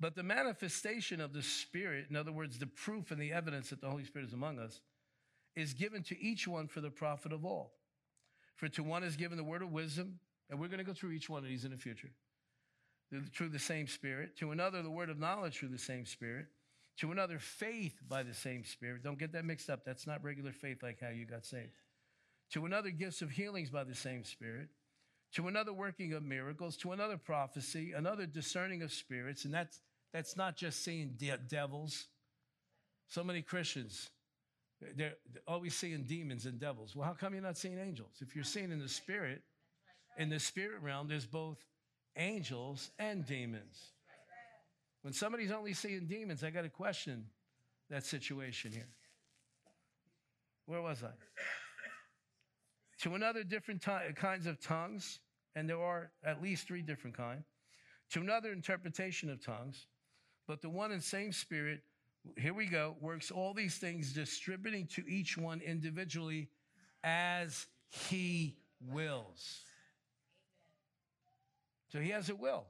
[0.00, 3.80] But the manifestation of the Spirit, in other words, the proof and the evidence that
[3.80, 4.80] the Holy Spirit is among us,
[5.56, 7.72] is given to each one for the profit of all.
[8.56, 11.12] For to one is given the word of wisdom, and we're going to go through
[11.12, 12.10] each one of these in the future,
[13.34, 14.36] through the same Spirit.
[14.38, 16.46] To another, the word of knowledge through the same Spirit.
[16.98, 19.02] To another, faith by the same Spirit.
[19.02, 19.84] Don't get that mixed up.
[19.84, 21.72] That's not regular faith like how you got saved.
[22.52, 24.68] To another, gifts of healings by the same Spirit.
[25.34, 26.76] To another, working of miracles.
[26.78, 27.92] To another, prophecy.
[27.92, 29.44] Another, discerning of spirits.
[29.46, 29.80] And that's,
[30.12, 32.08] that's not just seeing de- devils.
[33.08, 34.10] So many Christians
[34.96, 35.14] they're
[35.46, 36.96] always seeing demons and devils.
[36.96, 38.12] Well, how come you're not seeing angels?
[38.20, 39.42] If you're seeing in the spirit,
[40.18, 41.58] in the spirit realm, there's both
[42.16, 43.78] angels and demons.
[45.02, 47.26] When somebody's only seeing demons, I got to question
[47.88, 48.88] that situation here.
[50.66, 51.10] Where was I?
[53.02, 53.82] To another different
[54.16, 55.20] kinds of tongues,
[55.56, 57.44] and there are at least three different kinds.
[58.10, 59.86] To another interpretation of tongues,
[60.46, 61.80] but the one and same Spirit,
[62.36, 66.48] here we go, works all these things, distributing to each one individually
[67.02, 68.56] as he
[68.88, 69.62] wills.
[71.92, 72.66] So he has a will.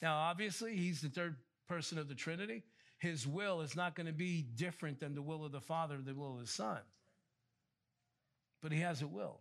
[0.00, 1.36] Now, obviously, he's the third
[1.68, 2.62] person of the Trinity.
[2.98, 6.14] His will is not going to be different than the will of the Father, the
[6.14, 6.78] will of the Son.
[8.62, 9.40] But he has a will.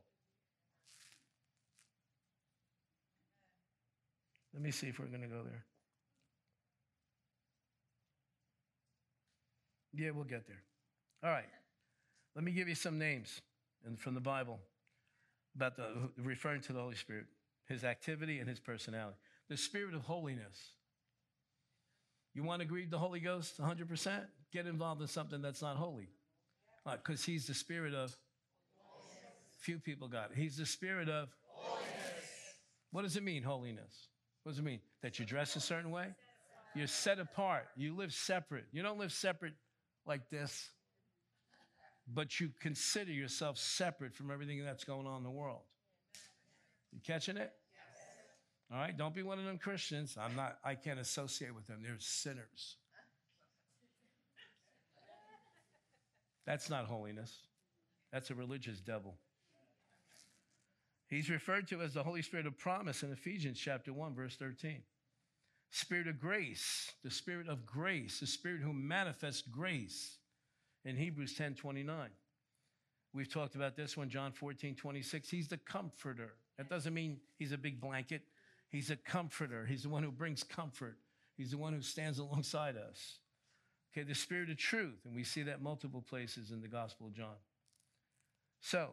[4.53, 5.65] Let me see if we're going to go there.
[9.93, 10.61] Yeah, we'll get there.
[11.23, 11.49] All right.
[12.35, 13.41] Let me give you some names
[13.85, 14.59] and from the Bible
[15.55, 17.25] about the referring to the Holy Spirit,
[17.67, 19.17] his activity and his personality.
[19.49, 20.57] The spirit of holiness.
[22.33, 24.21] You want to grieve the Holy Ghost 100%?
[24.51, 26.09] Get involved in something that's not holy.
[26.89, 28.17] Because he's the spirit of
[29.63, 30.37] Few people got it.
[30.37, 31.87] He's the spirit of holiness.
[32.91, 34.09] What does it mean, holiness?
[34.43, 34.81] What does it mean?
[35.01, 36.07] That you dress a certain way?
[36.75, 37.67] You're set apart.
[37.77, 38.65] You live separate.
[38.73, 39.53] You don't live separate
[40.05, 40.69] like this,
[42.13, 45.61] but you consider yourself separate from everything that's going on in the world.
[46.91, 47.51] You catching it?
[48.71, 50.17] All right, don't be one of them Christians.
[50.19, 51.79] I'm not, I can't associate with them.
[51.83, 52.77] They're sinners.
[56.45, 57.33] That's not holiness.
[58.11, 59.15] That's a religious devil.
[61.07, 64.81] He's referred to as the Holy Spirit of promise in Ephesians chapter 1, verse 13.
[65.73, 70.17] Spirit of grace, the Spirit of grace, the Spirit who manifests grace
[70.85, 72.09] in Hebrews 10 29.
[73.11, 75.27] We've talked about this one, John 14 26.
[75.31, 76.35] He's the comforter.
[76.59, 78.21] That doesn't mean he's a big blanket.
[78.69, 79.65] He's a comforter.
[79.65, 80.97] He's the one who brings comfort.
[81.37, 83.17] He's the one who stands alongside us.
[83.91, 84.99] Okay, the Spirit of truth.
[85.05, 87.37] And we see that multiple places in the Gospel of John.
[88.61, 88.91] So,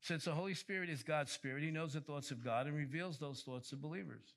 [0.00, 3.18] since the Holy Spirit is God's Spirit, He knows the thoughts of God and reveals
[3.18, 4.34] those thoughts to believers.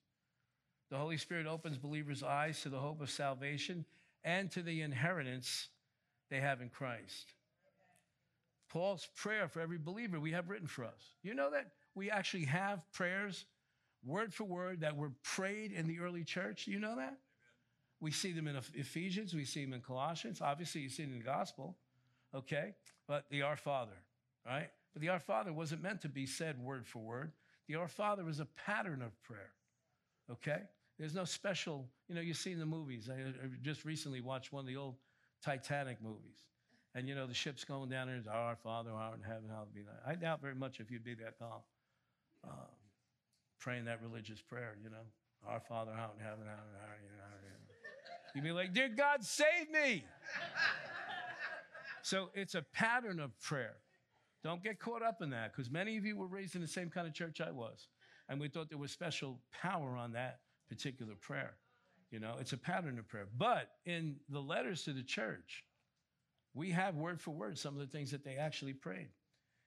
[0.90, 3.86] The Holy Spirit opens believers' eyes to the hope of salvation
[4.24, 5.70] and to the inheritance
[6.30, 7.34] they have in Christ.
[8.70, 11.16] Paul's prayer for every believer we have written for us.
[11.22, 13.46] You know that we actually have prayers,
[14.04, 16.68] word for word, that were prayed in the early church?
[16.68, 17.18] You know that?
[18.00, 20.42] We see them in Ephesians, we see them in Colossians.
[20.42, 21.78] Obviously, you see it in the gospel,
[22.36, 22.74] okay?
[23.08, 23.94] But the Our Father,
[24.46, 24.70] right?
[24.94, 27.32] But the Our Father wasn't meant to be said word for word.
[27.68, 29.52] The Our Father is a pattern of prayer.
[30.32, 30.62] Okay?
[31.00, 33.10] There's no special, you know, you see in the movies.
[33.10, 33.18] I
[33.62, 34.96] just recently watched one of the old
[35.44, 36.38] Titanic movies.
[36.96, 39.82] And, you know, the ship's going down there, Our Father, art in heaven, hallowed be
[39.82, 40.12] thy.
[40.12, 41.62] I doubt very much if you'd be that calm,
[42.44, 42.52] um,
[43.60, 45.06] praying that religious prayer, you know.
[45.48, 46.62] Our Father, art in heaven, hallowed
[47.02, 47.34] be thy.
[48.36, 50.06] You'd be like, Dear God, save me.
[52.02, 53.76] so it's a pattern of prayer.
[54.44, 56.90] Don't get caught up in that because many of you were raised in the same
[56.90, 57.88] kind of church I was.
[58.30, 61.56] And we thought there was special power on that particular prayer.
[62.12, 63.28] You know, it's a pattern of prayer.
[63.38, 65.64] But in the letters to the church,
[66.54, 69.10] we have word for word some of the things that they actually prayed.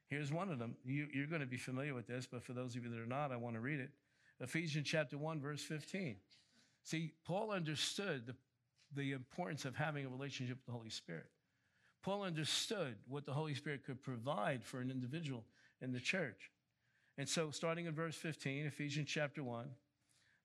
[0.08, 0.76] Here's one of them.
[0.84, 3.06] You, are going to be familiar with this, but for those of you that are
[3.06, 3.90] not, I want to read it.
[4.40, 6.16] Ephesians chapter 1, verse 15.
[6.84, 8.34] See, Paul understood the,
[8.94, 11.26] the importance of having a relationship with the Holy Spirit.
[12.04, 15.44] Paul understood what the Holy Spirit could provide for an individual
[15.80, 16.52] in the church.
[17.18, 19.66] And so, starting in verse 15, Ephesians chapter 1,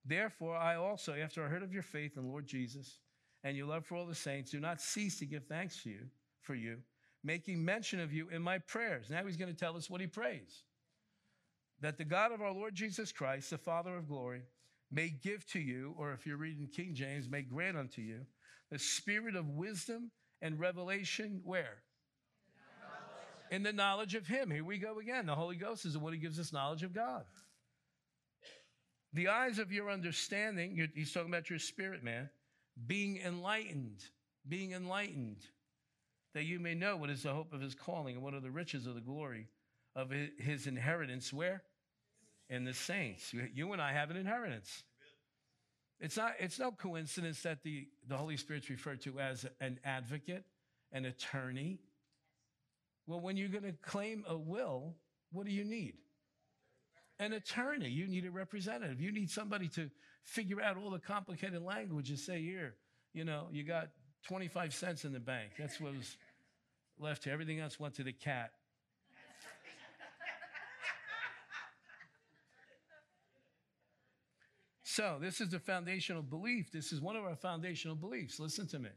[0.06, 3.00] therefore I also, after I heard of your faith in Lord Jesus
[3.44, 6.02] and your love for all the saints, do not cease to give thanks for you,
[6.42, 6.78] for you,
[7.24, 9.10] making mention of you in my prayers.
[9.10, 10.64] Now he's going to tell us what he prays.
[11.82, 14.44] That the God of our Lord Jesus Christ, the Father of glory,
[14.92, 18.22] may give to you, or if you're reading King James, may grant unto you
[18.70, 21.84] the spirit of wisdom and revelation where?
[23.52, 24.50] In the knowledge of Him.
[24.50, 25.28] Here we go again.
[25.28, 27.26] The Holy Ghost is what He gives us knowledge of God.
[29.14, 32.30] The eyes of your understanding, he's talking about your spirit, man,
[32.88, 34.04] being enlightened,
[34.48, 35.42] being enlightened,
[36.34, 38.50] that you may know what is the hope of his calling and what are the
[38.50, 39.48] riches of the glory
[39.98, 41.34] of his inheritance.
[41.34, 41.64] Where?
[42.50, 43.34] In the saints.
[43.54, 44.84] You and I have an inheritance.
[46.00, 50.46] It's not, it's no coincidence that the, the Holy Spirit's referred to as an advocate,
[50.94, 51.80] an attorney.
[53.12, 54.96] Well, when you're going to claim a will,
[55.34, 55.96] what do you need?
[57.20, 57.90] An attorney.
[57.90, 59.02] You need a representative.
[59.02, 59.90] You need somebody to
[60.24, 62.76] figure out all the complicated language and say, here,
[63.14, 63.90] you know, you got
[64.30, 65.52] 25 cents in the bank.
[65.60, 66.16] That's what was
[67.00, 67.28] left.
[67.28, 68.52] Everything else went to the cat.
[74.84, 76.72] So, this is the foundational belief.
[76.72, 78.40] This is one of our foundational beliefs.
[78.40, 78.90] Listen to me.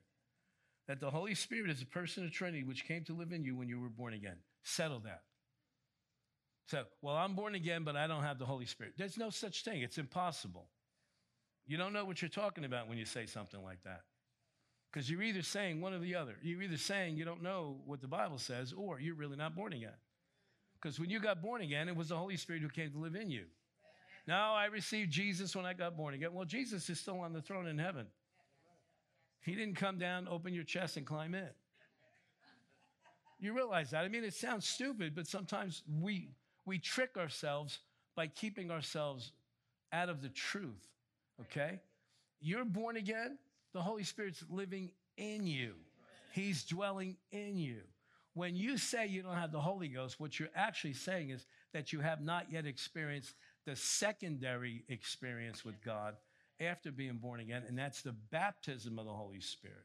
[0.86, 3.56] That the Holy Spirit is a person of Trinity which came to live in you
[3.56, 4.36] when you were born again.
[4.62, 5.22] Settle that.
[6.66, 8.94] So, well, I'm born again, but I don't have the Holy Spirit.
[8.96, 9.82] There's no such thing.
[9.82, 10.68] It's impossible.
[11.66, 14.02] You don't know what you're talking about when you say something like that.
[14.92, 16.36] Because you're either saying one or the other.
[16.42, 19.72] You're either saying you don't know what the Bible says, or you're really not born
[19.72, 19.96] again.
[20.80, 23.16] Because when you got born again, it was the Holy Spirit who came to live
[23.16, 23.44] in you.
[24.26, 26.32] Now I received Jesus when I got born again.
[26.32, 28.06] Well, Jesus is still on the throne in heaven.
[29.44, 31.48] He didn't come down, open your chest, and climb in.
[33.38, 34.04] You realize that?
[34.04, 36.30] I mean, it sounds stupid, but sometimes we
[36.64, 37.80] we trick ourselves
[38.16, 39.32] by keeping ourselves
[39.92, 40.88] out of the truth.
[41.42, 41.80] Okay?
[42.40, 43.36] You're born again,
[43.74, 45.74] the Holy Spirit's living in you,
[46.32, 47.80] He's dwelling in you.
[48.32, 51.92] When you say you don't have the Holy Ghost, what you're actually saying is that
[51.92, 53.34] you have not yet experienced
[53.66, 56.16] the secondary experience with God
[56.66, 59.84] after being born again, and that's the baptism of the Holy Spirit.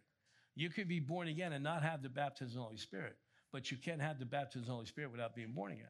[0.55, 3.15] You could be born again and not have the baptism of the Holy Spirit,
[3.51, 5.87] but you can't have the baptism of the Holy Spirit without being born again.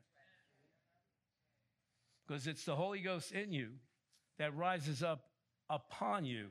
[2.28, 3.70] Because it's the Holy Ghost in you
[4.38, 5.26] that rises up
[5.70, 6.48] upon you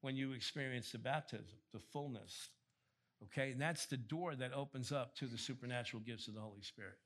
[0.00, 2.48] when you experience the baptism, the fullness.
[3.24, 6.62] Okay, and that's the door that opens up to the supernatural gifts of the Holy
[6.62, 6.96] Spirit.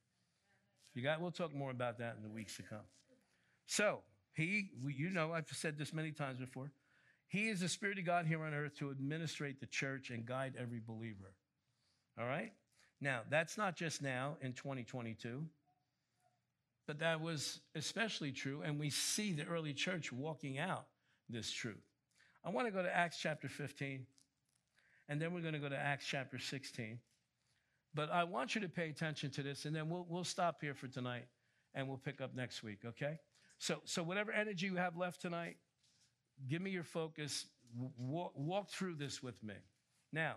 [0.95, 2.87] You got, we'll talk more about that in the weeks to come.
[3.67, 4.01] So,
[4.35, 6.71] he, you know, I've said this many times before.
[7.29, 10.55] He is the Spirit of God here on earth to administrate the church and guide
[10.59, 11.33] every believer.
[12.19, 12.53] All right?
[13.01, 15.45] Now, that's not just now in 2022,
[16.87, 20.87] but that was especially true, and we see the early church walking out
[21.29, 21.83] this truth.
[22.45, 24.05] I want to go to Acts chapter 15,
[25.09, 26.99] and then we're going to go to Acts chapter 16.
[27.95, 30.75] But I want you to pay attention to this, and then we'll, we'll stop here
[30.75, 31.27] for tonight,
[31.75, 33.19] and we'll pick up next week, okay?
[33.59, 35.57] So, so whatever energy you have left tonight,
[36.49, 37.47] give me your focus.
[37.97, 39.55] Walk, walk through this with me.
[40.13, 40.37] Now,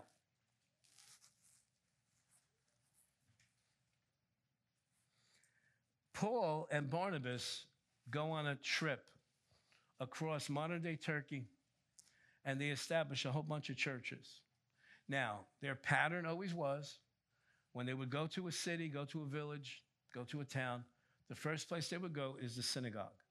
[6.13, 7.65] Paul and Barnabas
[8.09, 9.03] go on a trip
[9.99, 11.45] across modern day Turkey
[12.43, 14.41] and they establish a whole bunch of churches.
[15.07, 16.99] Now, their pattern always was
[17.73, 20.83] when they would go to a city, go to a village, go to a town,
[21.29, 23.23] the first place they would go is the synagogue.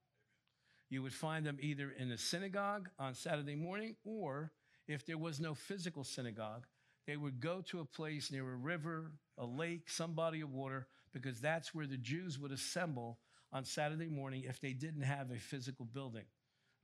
[0.89, 4.53] You would find them either in the synagogue on Saturday morning, or
[4.87, 6.67] if there was no physical synagogue,
[7.07, 10.87] they would go to a place near a river, a lake, some body of water,
[11.13, 13.19] because that's where the Jews would assemble
[13.53, 16.25] on Saturday morning if they didn't have a physical building.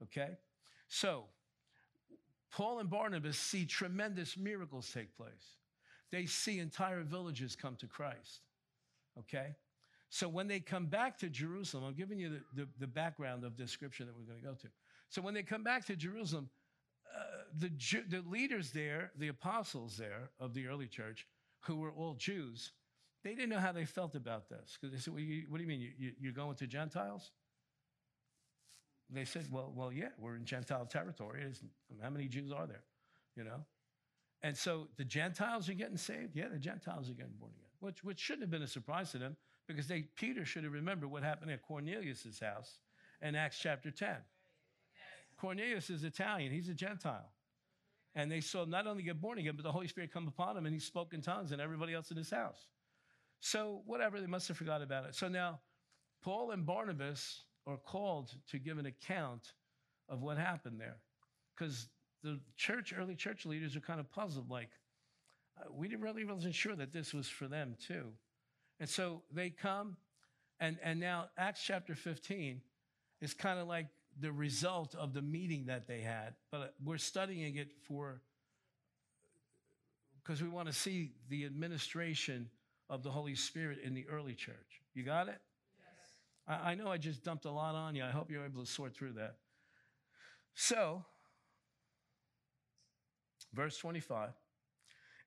[0.01, 0.37] Okay?
[0.87, 1.25] So,
[2.51, 5.57] Paul and Barnabas see tremendous miracles take place.
[6.11, 8.41] They see entire villages come to Christ.
[9.19, 9.55] Okay?
[10.13, 13.53] So when they come back to Jerusalem, I'm giving you the, the, the background of
[13.67, 14.67] scripture that we're going to go to.
[15.09, 16.51] So when they come back to Jerusalem,
[17.11, 17.21] uh,
[17.57, 17.71] the,
[18.07, 21.25] the leaders there, the apostles there of the early church,
[21.61, 22.73] who were all Jews,
[23.23, 24.77] they didn't know how they felt about this.
[24.79, 25.81] Because they said, well, you, What do you mean?
[25.81, 27.31] You, you, you're going to Gentiles?
[29.09, 31.43] They said, well, well, yeah, we're in Gentile territory.
[32.03, 32.83] how many Jews are there?
[33.35, 33.65] You know?
[34.43, 36.35] And so the Gentiles are getting saved?
[36.35, 39.17] Yeah, the Gentiles are getting born again, which, which shouldn't have been a surprise to
[39.17, 39.37] them
[39.67, 42.79] because they, Peter should have remembered what happened at Cornelius' house
[43.21, 44.15] in Acts chapter 10.
[45.37, 47.31] Cornelius is Italian, he's a Gentile.
[48.15, 50.65] And they saw not only get born again, but the Holy Spirit come upon him
[50.65, 52.67] and he spoke in tongues and everybody else in his house.
[53.39, 55.15] So, whatever, they must have forgot about it.
[55.15, 55.59] So now,
[56.23, 59.53] Paul and Barnabas are called to give an account
[60.07, 60.97] of what happened there.
[61.55, 61.87] Because
[62.23, 64.69] the church, early church leaders are kind of puzzled, like,
[65.59, 68.13] uh, we really wasn't sure that this was for them too.
[68.83, 69.95] And so they come,
[70.59, 72.59] and, and now Acts chapter 15
[73.21, 73.87] is kind of like
[74.19, 76.33] the result of the meeting that they had.
[76.51, 78.19] But we're studying it for,
[80.21, 82.49] because we want to see the administration
[82.89, 84.81] of the Holy Spirit in the early church.
[84.93, 85.39] You got it?
[85.79, 86.59] Yes.
[86.61, 88.03] I, I know I just dumped a lot on you.
[88.03, 89.37] I hope you're able to sort through that.
[90.55, 91.05] So,
[93.53, 94.31] verse 25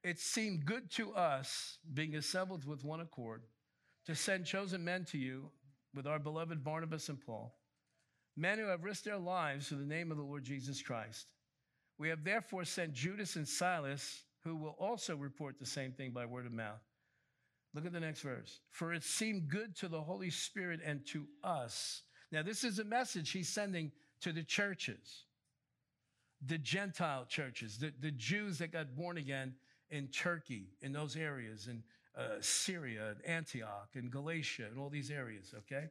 [0.06, 3.42] it seemed good to us, being assembled with one accord,
[4.06, 5.50] to send chosen men to you
[5.96, 7.52] with our beloved Barnabas and Paul,
[8.36, 11.26] men who have risked their lives for the name of the Lord Jesus Christ.
[11.98, 16.24] We have therefore sent Judas and Silas, who will also report the same thing by
[16.24, 16.84] word of mouth.
[17.74, 18.60] Look at the next verse.
[18.70, 22.02] For it seemed good to the Holy Spirit and to us.
[22.30, 23.90] Now, this is a message he's sending
[24.20, 25.24] to the churches,
[26.46, 29.54] the Gentile churches, the, the Jews that got born again
[29.90, 31.82] in Turkey, in those areas, in
[32.16, 35.88] uh, Syria, and Antioch, and Galatia, and all these areas, okay?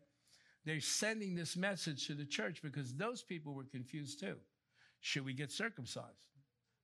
[0.65, 4.35] they're sending this message to the church because those people were confused too.
[4.99, 6.07] Should we get circumcised?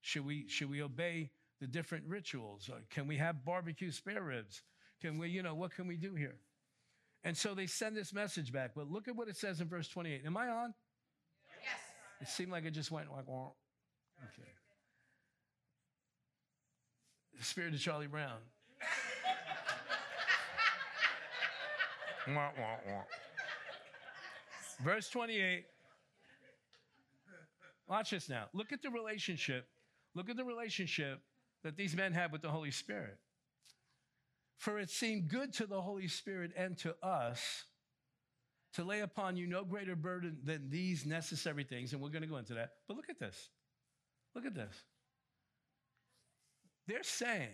[0.01, 2.69] Should we should we obey the different rituals?
[2.69, 4.61] Or can we have barbecue spare ribs?
[5.01, 6.37] Can we, you know, what can we do here?
[7.23, 8.71] And so they send this message back.
[8.75, 10.21] But look at what it says in verse 28.
[10.25, 10.73] Am I on?
[11.61, 11.79] Yes.
[12.21, 14.51] It seemed like it just went like, okay.
[17.37, 18.37] The spirit of Charlie Brown.
[22.27, 23.03] Wah, wah, wah.
[24.83, 25.65] Verse 28.
[27.87, 28.45] Watch this now.
[28.53, 29.67] Look at the relationship.
[30.15, 31.19] Look at the relationship
[31.63, 33.17] that these men have with the Holy Spirit.
[34.57, 37.65] For it seemed good to the Holy Spirit and to us
[38.73, 41.93] to lay upon you no greater burden than these necessary things.
[41.93, 42.71] And we're going to go into that.
[42.87, 43.49] But look at this.
[44.35, 44.83] Look at this.
[46.91, 47.47] They're saying,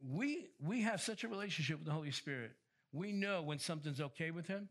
[0.00, 2.52] we, we have such a relationship with the Holy Spirit.
[2.92, 4.70] We know when something's okay with Him,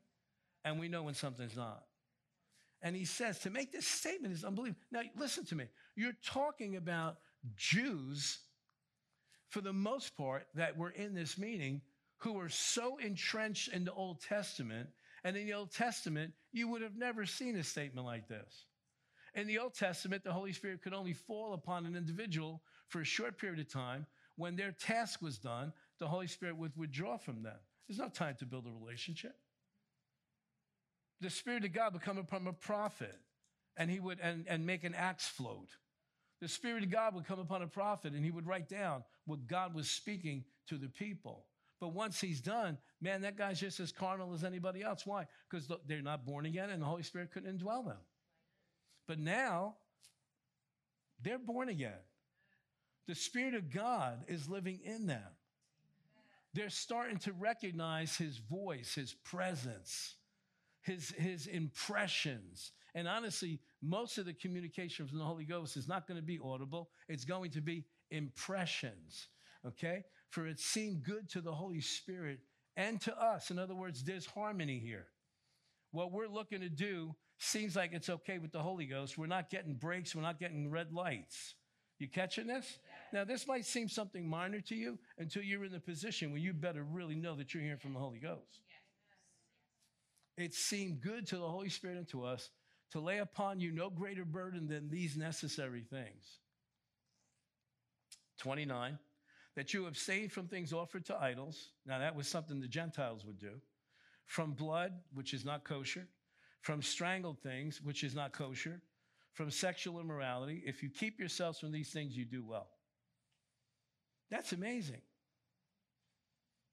[0.65, 1.83] and we know when something's not.
[2.81, 4.81] And He says, to make this statement is unbelievable.
[4.91, 5.65] Now, listen to me.
[5.95, 7.17] You're talking about
[7.55, 8.39] Jews,
[9.49, 11.81] for the most part, that were in this meeting
[12.17, 14.89] who were so entrenched in the Old Testament.
[15.23, 18.65] And in the Old Testament, you would have never seen a statement like this.
[19.37, 23.05] In the Old Testament, the Holy Spirit could only fall upon an individual for a
[23.05, 24.07] short period of time.
[24.35, 27.57] When their task was done, the Holy Spirit would withdraw from them.
[27.87, 29.35] There's no time to build a relationship.
[31.21, 33.15] The Spirit of God would come upon a prophet
[33.77, 35.69] and he would and, and make an axe float.
[36.41, 39.45] The Spirit of God would come upon a prophet and he would write down what
[39.45, 41.45] God was speaking to the people.
[41.79, 45.05] But once he's done, man, that guy's just as carnal as anybody else.
[45.05, 45.27] Why?
[45.49, 47.97] Because they're not born again and the Holy Spirit couldn't indwell them.
[49.07, 49.75] But now
[51.21, 51.99] they're born again.
[53.07, 55.23] The Spirit of God is living in them.
[56.53, 60.15] They're starting to recognize His voice, His presence,
[60.81, 62.71] His, his impressions.
[62.95, 66.39] And honestly, most of the communication from the Holy Ghost is not going to be
[66.43, 69.27] audible, it's going to be impressions.
[69.65, 70.03] Okay?
[70.29, 72.39] For it seemed good to the Holy Spirit
[72.75, 73.51] and to us.
[73.51, 75.07] In other words, there's harmony here.
[75.91, 79.17] What we're looking to do seems like it's okay with the Holy Ghost.
[79.17, 81.55] We're not getting breaks, we're not getting red lights.
[81.99, 82.77] You catching this?
[83.11, 86.53] Now, this might seem something minor to you until you're in the position where you
[86.53, 88.61] better really know that you're hearing from the Holy Ghost.
[90.37, 92.51] It seemed good to the Holy Spirit and to us
[92.91, 96.39] to lay upon you no greater burden than these necessary things.
[98.37, 98.99] 29,
[99.55, 101.69] that you abstain from things offered to idols.
[101.85, 103.53] Now, that was something the Gentiles would do.
[104.25, 106.07] From blood, which is not kosher.
[106.61, 108.81] From strangled things, which is not kosher.
[109.33, 110.63] From sexual immorality.
[110.65, 112.67] If you keep yourselves from these things, you do well.
[114.29, 115.01] That's amazing.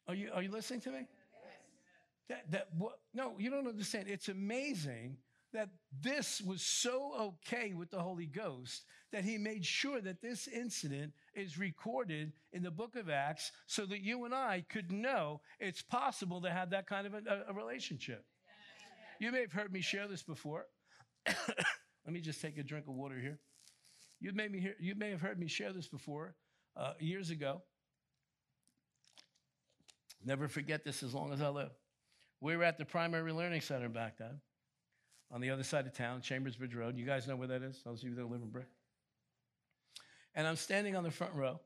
[0.08, 0.98] Are you, are you listening to me?
[0.98, 1.08] Yes.
[2.28, 4.08] That, that, what, no, you don't understand.
[4.08, 5.16] It's amazing
[5.52, 5.68] that
[6.02, 11.12] this was so okay with the Holy Ghost that he made sure that this incident
[11.34, 15.80] is recorded in the book of Acts so that you and I could know it's
[15.80, 18.24] possible to have that kind of a, a relationship.
[19.20, 20.66] You may have heard me share this before.
[21.26, 23.38] Let me just take a drink of water here.
[24.20, 26.34] You may, me hear, you may have heard me share this before
[26.76, 27.62] uh, years ago.
[30.24, 31.70] Never forget this as long as I live.
[32.40, 34.40] We were at the Primary Learning Center back then
[35.30, 36.96] on the other side of town, Chambersbridge Road.
[36.96, 37.80] You guys know where that is?
[37.84, 38.68] Those of you that live in Brick.
[40.34, 41.60] And I'm standing on the front row.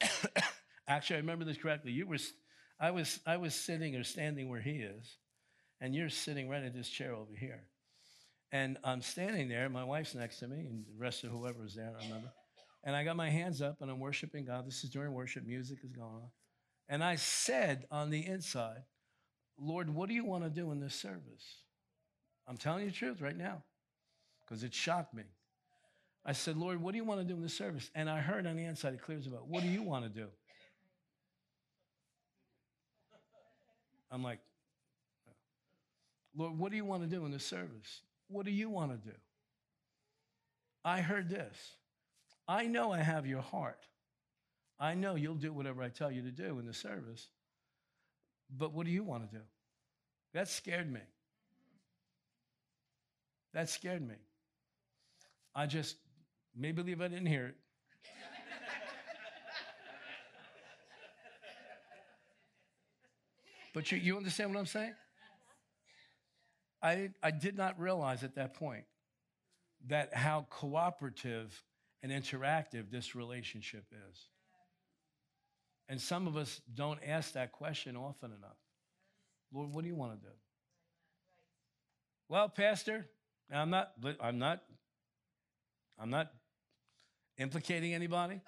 [0.88, 1.92] Actually, I remember this correctly.
[1.92, 2.18] You were,
[2.78, 5.16] I was, I was sitting or standing where he is,
[5.80, 7.64] and you're sitting right in this chair over here.
[8.52, 9.68] And I'm standing there.
[9.68, 12.32] My wife's next to me, and the rest of whoever was there, I remember.
[12.84, 14.66] And I got my hands up, and I'm worshiping God.
[14.66, 15.44] This is during worship.
[15.44, 16.30] Music is going on.
[16.88, 18.84] And I said on the inside,
[19.58, 21.62] Lord, what do you want to do in this service?
[22.46, 23.64] I'm telling you the truth right now
[24.44, 25.24] because it shocked me.
[26.24, 27.90] I said, Lord, what do you want to do in this service?
[27.94, 30.28] And I heard on the inside, it clears about, what do you want to do?
[34.10, 34.38] I'm like,
[36.36, 38.02] Lord, what do you want to do in this service?
[38.28, 39.16] What do you want to do?
[40.84, 41.56] I heard this.
[42.46, 43.80] I know I have your heart.
[44.78, 47.28] I know you'll do whatever I tell you to do in the service.
[48.54, 49.42] But what do you want to do?
[50.34, 51.00] That scared me.
[53.54, 54.16] That scared me.
[55.54, 55.96] I just
[56.54, 57.54] may believe I didn't hear it.
[63.74, 64.92] but you, you understand what I'm saying?
[66.86, 68.84] I, I did not realize at that point
[69.88, 71.64] that how cooperative
[72.00, 74.28] and interactive this relationship is.
[75.88, 78.56] And some of us don't ask that question often enough.
[79.52, 80.32] Lord, what do you want to do?
[82.28, 83.06] Well, Pastor,
[83.52, 84.62] I'm not, I'm not,
[85.98, 86.30] I'm not
[87.36, 88.40] implicating anybody.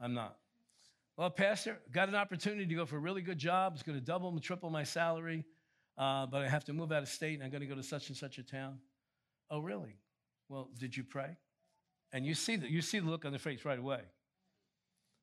[0.00, 0.36] I'm not.
[1.16, 3.72] Well, Pastor, got an opportunity to go for a really good job.
[3.74, 5.44] It's going to double and triple my salary,
[5.98, 7.82] uh, but I have to move out of state and I'm going to go to
[7.82, 8.78] such and such a town.
[9.50, 9.96] Oh, really?
[10.48, 11.36] Well, did you pray?
[12.12, 14.00] And you see that you see the look on the face right away.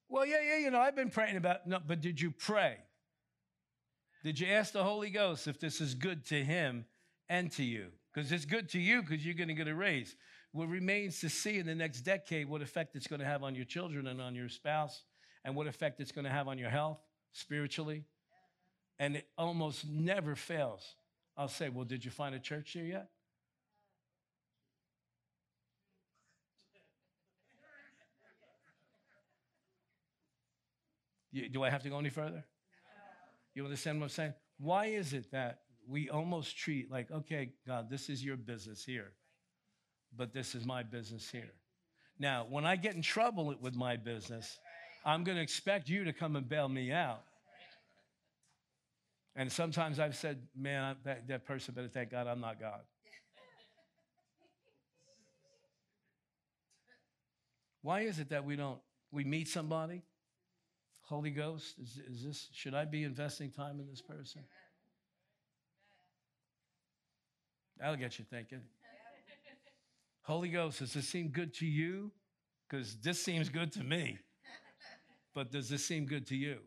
[0.10, 2.78] Well, yeah, yeah, you know, I've been praying about no, but did you pray?
[4.24, 6.86] Did you ask the Holy Ghost if this is good to him
[7.30, 7.88] and to you?
[8.14, 10.16] Because it's good to you because you're going to get a raise.
[10.52, 13.56] What remains to see in the next decade what effect it's going to have on
[13.56, 15.04] your children and on your spouse,
[15.44, 17.00] and what effect it's going to have on your health
[17.34, 18.04] spiritually.
[18.98, 20.96] And it almost never fails.
[21.38, 23.10] I'll say, Well, did you find a church here yet?
[31.52, 32.46] Do I have to go any further?
[33.54, 34.34] You understand what I'm saying?
[34.58, 39.12] Why is it that we almost treat like, okay, God, this is your business here,
[40.16, 41.52] but this is my business here?
[42.18, 44.58] Now, when I get in trouble with my business,
[45.06, 47.24] I'm going to expect you to come and bail me out.
[49.36, 52.80] And sometimes I've said, man, that, that person better thank God I'm not God.
[57.82, 58.78] Why is it that we don't,
[59.12, 60.04] we meet somebody
[61.06, 64.42] Holy Ghost, is, is this, should I be investing time in this person?
[67.80, 68.62] That'll get you thinking.
[70.24, 72.12] Holy Ghost, does this seem good to you?
[72.68, 74.18] Because this seems good to me.
[75.36, 76.58] But does this seem good to you?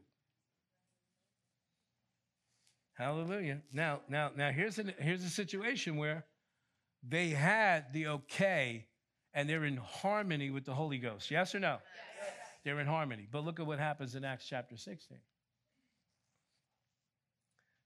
[2.98, 3.60] Hallelujah.
[3.72, 6.24] Now, now, now here's a, here's a situation where
[7.08, 8.86] they had the okay
[9.32, 11.30] and they're in harmony with the Holy Ghost.
[11.30, 11.78] Yes or no?
[11.78, 12.34] Yes.
[12.64, 13.28] They're in harmony.
[13.30, 15.16] But look at what happens in Acts chapter 16.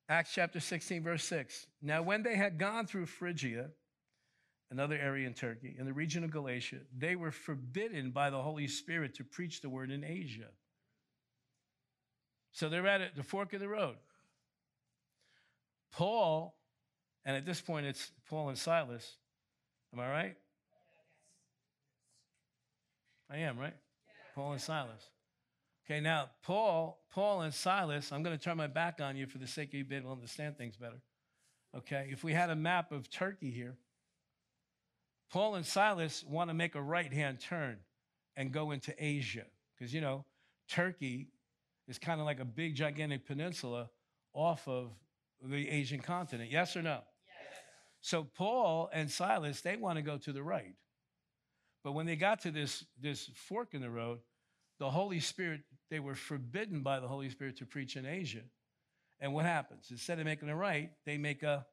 [0.08, 1.66] Acts chapter 16, verse 6.
[1.82, 3.68] Now, when they had gone through Phrygia,
[4.70, 8.66] another area in Turkey, in the region of Galatia, they were forbidden by the Holy
[8.66, 10.48] Spirit to preach the word in Asia.
[12.52, 13.96] So they're at the fork of the road.
[15.93, 16.55] Paul,
[17.24, 19.16] and at this point it's Paul and Silas.
[19.93, 20.36] Am I right?
[23.30, 23.74] I am, right?
[24.34, 25.11] Paul and Silas.
[25.84, 29.38] Okay, now Paul, Paul and Silas, I'm going to turn my back on you for
[29.38, 31.01] the sake of you being able to understand things better.
[31.76, 33.76] Okay, if we had a map of Turkey here,
[35.30, 37.78] Paul and Silas want to make a right hand turn
[38.36, 39.45] and go into Asia.
[39.74, 40.24] Because, you know,
[40.68, 41.28] Turkey
[41.88, 43.88] is kind of like a big, gigantic peninsula
[44.34, 44.90] off of
[45.45, 46.51] the Asian continent.
[46.51, 46.90] Yes or no?
[46.90, 47.03] Yes.
[48.01, 50.74] So Paul and Silas, they want to go to the right.
[51.84, 54.20] But when they got to this, this fork in the road,
[54.78, 58.43] the Holy Spirit, they were forbidden by the Holy Spirit to preach in Asia.
[59.20, 59.88] And what happens?
[59.90, 61.66] Instead of making a right, they make a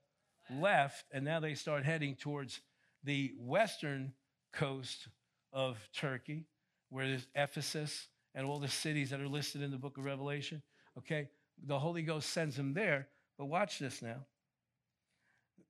[0.51, 2.61] left, and now they start heading towards
[3.03, 4.13] the western
[4.53, 5.07] coast
[5.53, 6.45] of Turkey,
[6.89, 10.61] where there's Ephesus and all the cities that are listed in the book of Revelation.
[10.97, 11.29] Okay,
[11.65, 13.07] the Holy Ghost sends them there.
[13.39, 14.27] But watch this now.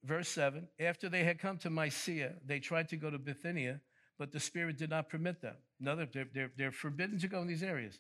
[0.04, 3.80] Verse 7 After they had come to Mysia, they tried to go to Bithynia
[4.20, 5.56] but the Spirit did not permit them.
[5.80, 8.00] No, they're, they're, they're forbidden to go in these areas.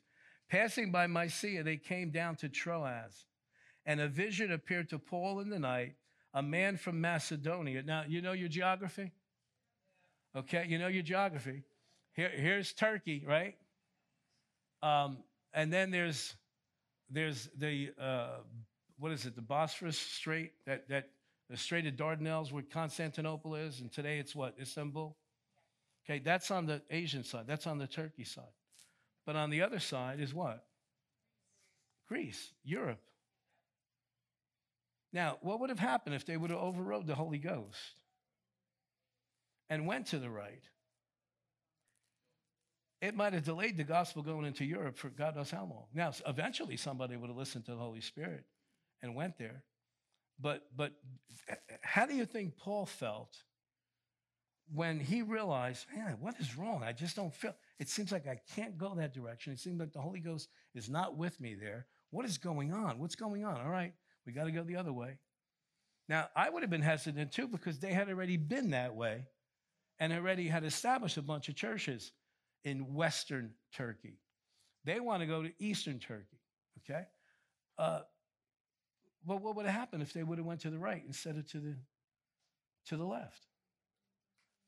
[0.51, 3.26] Passing by Mysia, they came down to Troas,
[3.86, 5.93] and a vision appeared to Paul in the night,
[6.34, 7.82] a man from Macedonia.
[7.84, 9.13] Now, you know your geography?
[10.36, 11.63] Okay, you know your geography.
[12.13, 13.55] Here, here's Turkey, right?
[14.84, 15.20] Um,
[15.53, 16.36] and then there's
[17.09, 18.38] there's the uh,
[19.00, 19.36] what is it?
[19.36, 21.10] The Bosphorus Strait, that that
[21.50, 25.18] the Strait of Dardanelles, where Constantinople is, and today it's what Istanbul.
[26.06, 28.43] Okay, that's on the Asian side, that's on the Turkey side.
[29.26, 30.64] But on the other side is what?
[32.08, 33.02] Greece, Europe.
[35.14, 38.04] Now, what would have happened if they would have overrode the Holy Ghost
[39.70, 40.64] and went to the right?
[43.02, 45.86] It might have delayed the gospel going into Europe for God knows how long.
[45.93, 48.45] Now, eventually somebody would have listened to the Holy Spirit
[49.02, 49.64] and went there.
[50.39, 50.93] But, but
[51.82, 53.36] how do you think Paul felt
[54.74, 56.84] when he realized, man, what is wrong?
[56.84, 59.52] I just don't feel, it seems like I can't go that direction.
[59.52, 61.88] It seems like the Holy Ghost is not with me there.
[62.12, 63.00] What is going on?
[63.00, 63.60] What's going on?
[63.60, 63.93] All right,
[64.26, 65.18] we got to go the other way.
[66.08, 69.26] Now, I would have been hesitant too because they had already been that way
[70.00, 72.12] and already had established a bunch of churches
[72.64, 74.20] in Western Turkey.
[74.86, 76.39] They want to go to Eastern Turkey,
[76.80, 77.04] okay?
[77.78, 78.02] Uh,
[79.26, 81.49] but what would have happened if they would have went to the right instead of
[81.51, 81.76] to the,
[82.88, 83.47] to the left?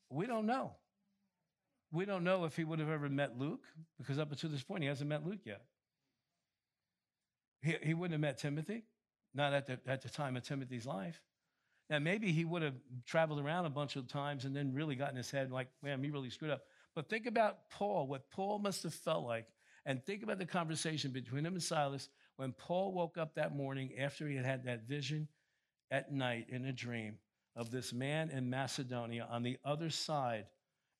[0.09, 0.73] We don't know.
[1.91, 3.63] We don't know if he would have ever met Luke,
[3.97, 5.63] because up until this point, he hasn't met Luke yet.
[7.61, 8.83] He, he wouldn't have met Timothy,
[9.33, 11.21] not at the, at the time of Timothy's life.
[11.89, 12.75] Now, maybe he would have
[13.05, 16.01] traveled around a bunch of times and then really got in his head, like, man,
[16.01, 16.61] he really screwed up.
[16.95, 19.47] But think about Paul, what Paul must have felt like,
[19.85, 22.07] and think about the conversation between him and Silas
[22.41, 25.27] when Paul woke up that morning after he had had that vision
[25.91, 27.19] at night in a dream
[27.55, 30.47] of this man in Macedonia on the other side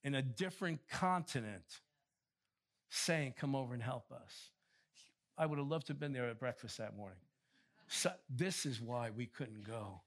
[0.04, 1.64] in a different continent
[2.92, 4.52] saying, Come over and help us.
[5.36, 7.18] I would have loved to have been there at breakfast that morning.
[7.88, 10.00] So this is why we couldn't go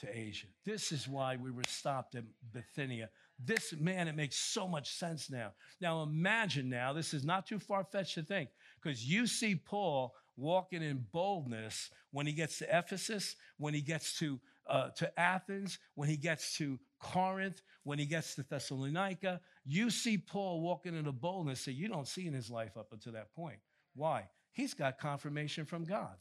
[0.00, 0.48] to Asia.
[0.66, 3.08] This is why we were stopped at Bithynia.
[3.42, 5.52] This, man, it makes so much sense now.
[5.80, 8.50] Now imagine now, this is not too far fetched to think,
[8.82, 14.18] because you see Paul walking in boldness when he gets to Ephesus, when he gets
[14.18, 19.40] to, uh, to Athens, when he gets to Corinth, when he gets to Thessalonica.
[19.64, 22.92] You see Paul walking in a boldness that you don't see in his life up
[22.92, 23.58] until that point.
[23.94, 24.28] Why?
[24.52, 26.16] He's got confirmation from God.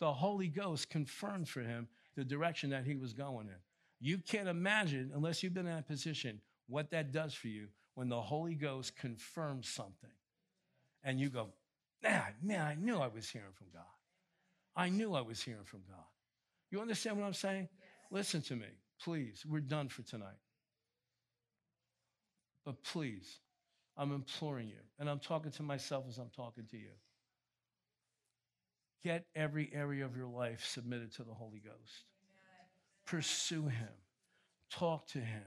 [0.00, 3.54] The Holy Ghost confirmed for him the direction that he was going in.
[4.00, 8.08] You can't imagine, unless you've been in that position, what that does for you when
[8.08, 10.10] the Holy Ghost confirms something.
[11.04, 11.48] And you go,
[12.02, 13.82] man, man, I knew I was hearing from God.
[14.74, 16.04] I knew I was hearing from God.
[16.70, 17.68] You understand what I'm saying?
[17.78, 17.88] Yes.
[18.10, 18.66] Listen to me,
[19.02, 19.44] please.
[19.46, 20.40] We're done for tonight.
[22.64, 23.40] But please,
[23.96, 26.92] I'm imploring you, and I'm talking to myself as I'm talking to you.
[29.04, 32.04] Get every area of your life submitted to the Holy Ghost.
[33.04, 33.88] Pursue Him,
[34.70, 35.42] talk to Him,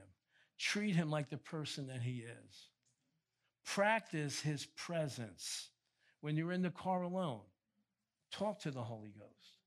[0.58, 2.70] treat Him like the person that He is.
[3.64, 5.70] Practice His presence.
[6.20, 7.40] When you're in the car alone,
[8.32, 9.58] talk to the Holy Ghost.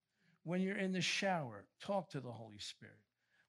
[0.43, 2.95] When you're in the shower, talk to the Holy Spirit.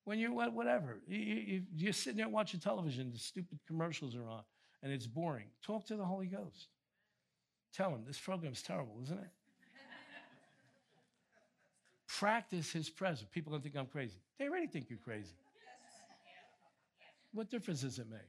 [0.05, 4.43] When you're whatever, you're sitting there watching television, the stupid commercials are on,
[4.83, 5.47] and it's boring.
[5.65, 6.69] Talk to the Holy Ghost.
[7.73, 9.29] Tell him this program's terrible, isn't it?
[12.09, 13.29] practice his presence.
[13.31, 14.19] People don't think I'm crazy.
[14.39, 15.37] They already think you're crazy.
[17.33, 18.21] What difference does it make?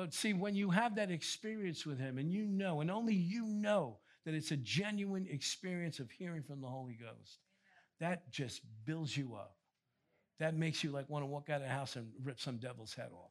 [0.00, 3.44] But see, when you have that experience with him and you know, and only you
[3.44, 7.40] know that it's a genuine experience of hearing from the Holy Ghost,
[7.98, 9.56] that just builds you up.
[10.38, 12.94] That makes you like want to walk out of the house and rip some devil's
[12.94, 13.30] head off.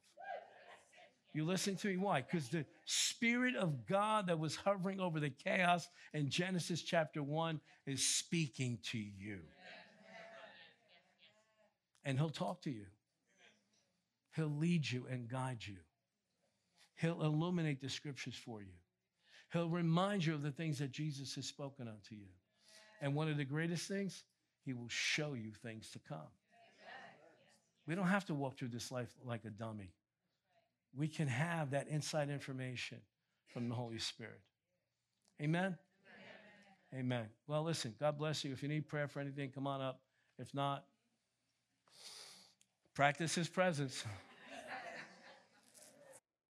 [1.34, 1.98] You listen to me?
[1.98, 2.22] Why?
[2.22, 7.60] Because the Spirit of God that was hovering over the chaos in Genesis chapter 1
[7.88, 9.40] is speaking to you.
[12.06, 12.86] And He'll talk to you,
[14.36, 15.78] He'll lead you and guide you,
[17.00, 18.74] He'll illuminate the scriptures for you,
[19.52, 22.28] He'll remind you of the things that Jesus has spoken unto you.
[23.02, 24.24] And one of the greatest things,
[24.66, 26.28] He will show you things to come.
[27.88, 29.94] We don't have to walk through this life like a dummy
[30.96, 33.00] we can have that inside information
[33.48, 34.40] from the Holy Spirit.
[35.42, 35.78] Amen?
[36.94, 37.00] Amen?
[37.06, 37.26] Amen.
[37.48, 38.52] Well, listen, God bless you.
[38.52, 40.02] If you need prayer for anything, come on up.
[40.38, 40.86] If not,
[42.96, 44.04] practice His presence.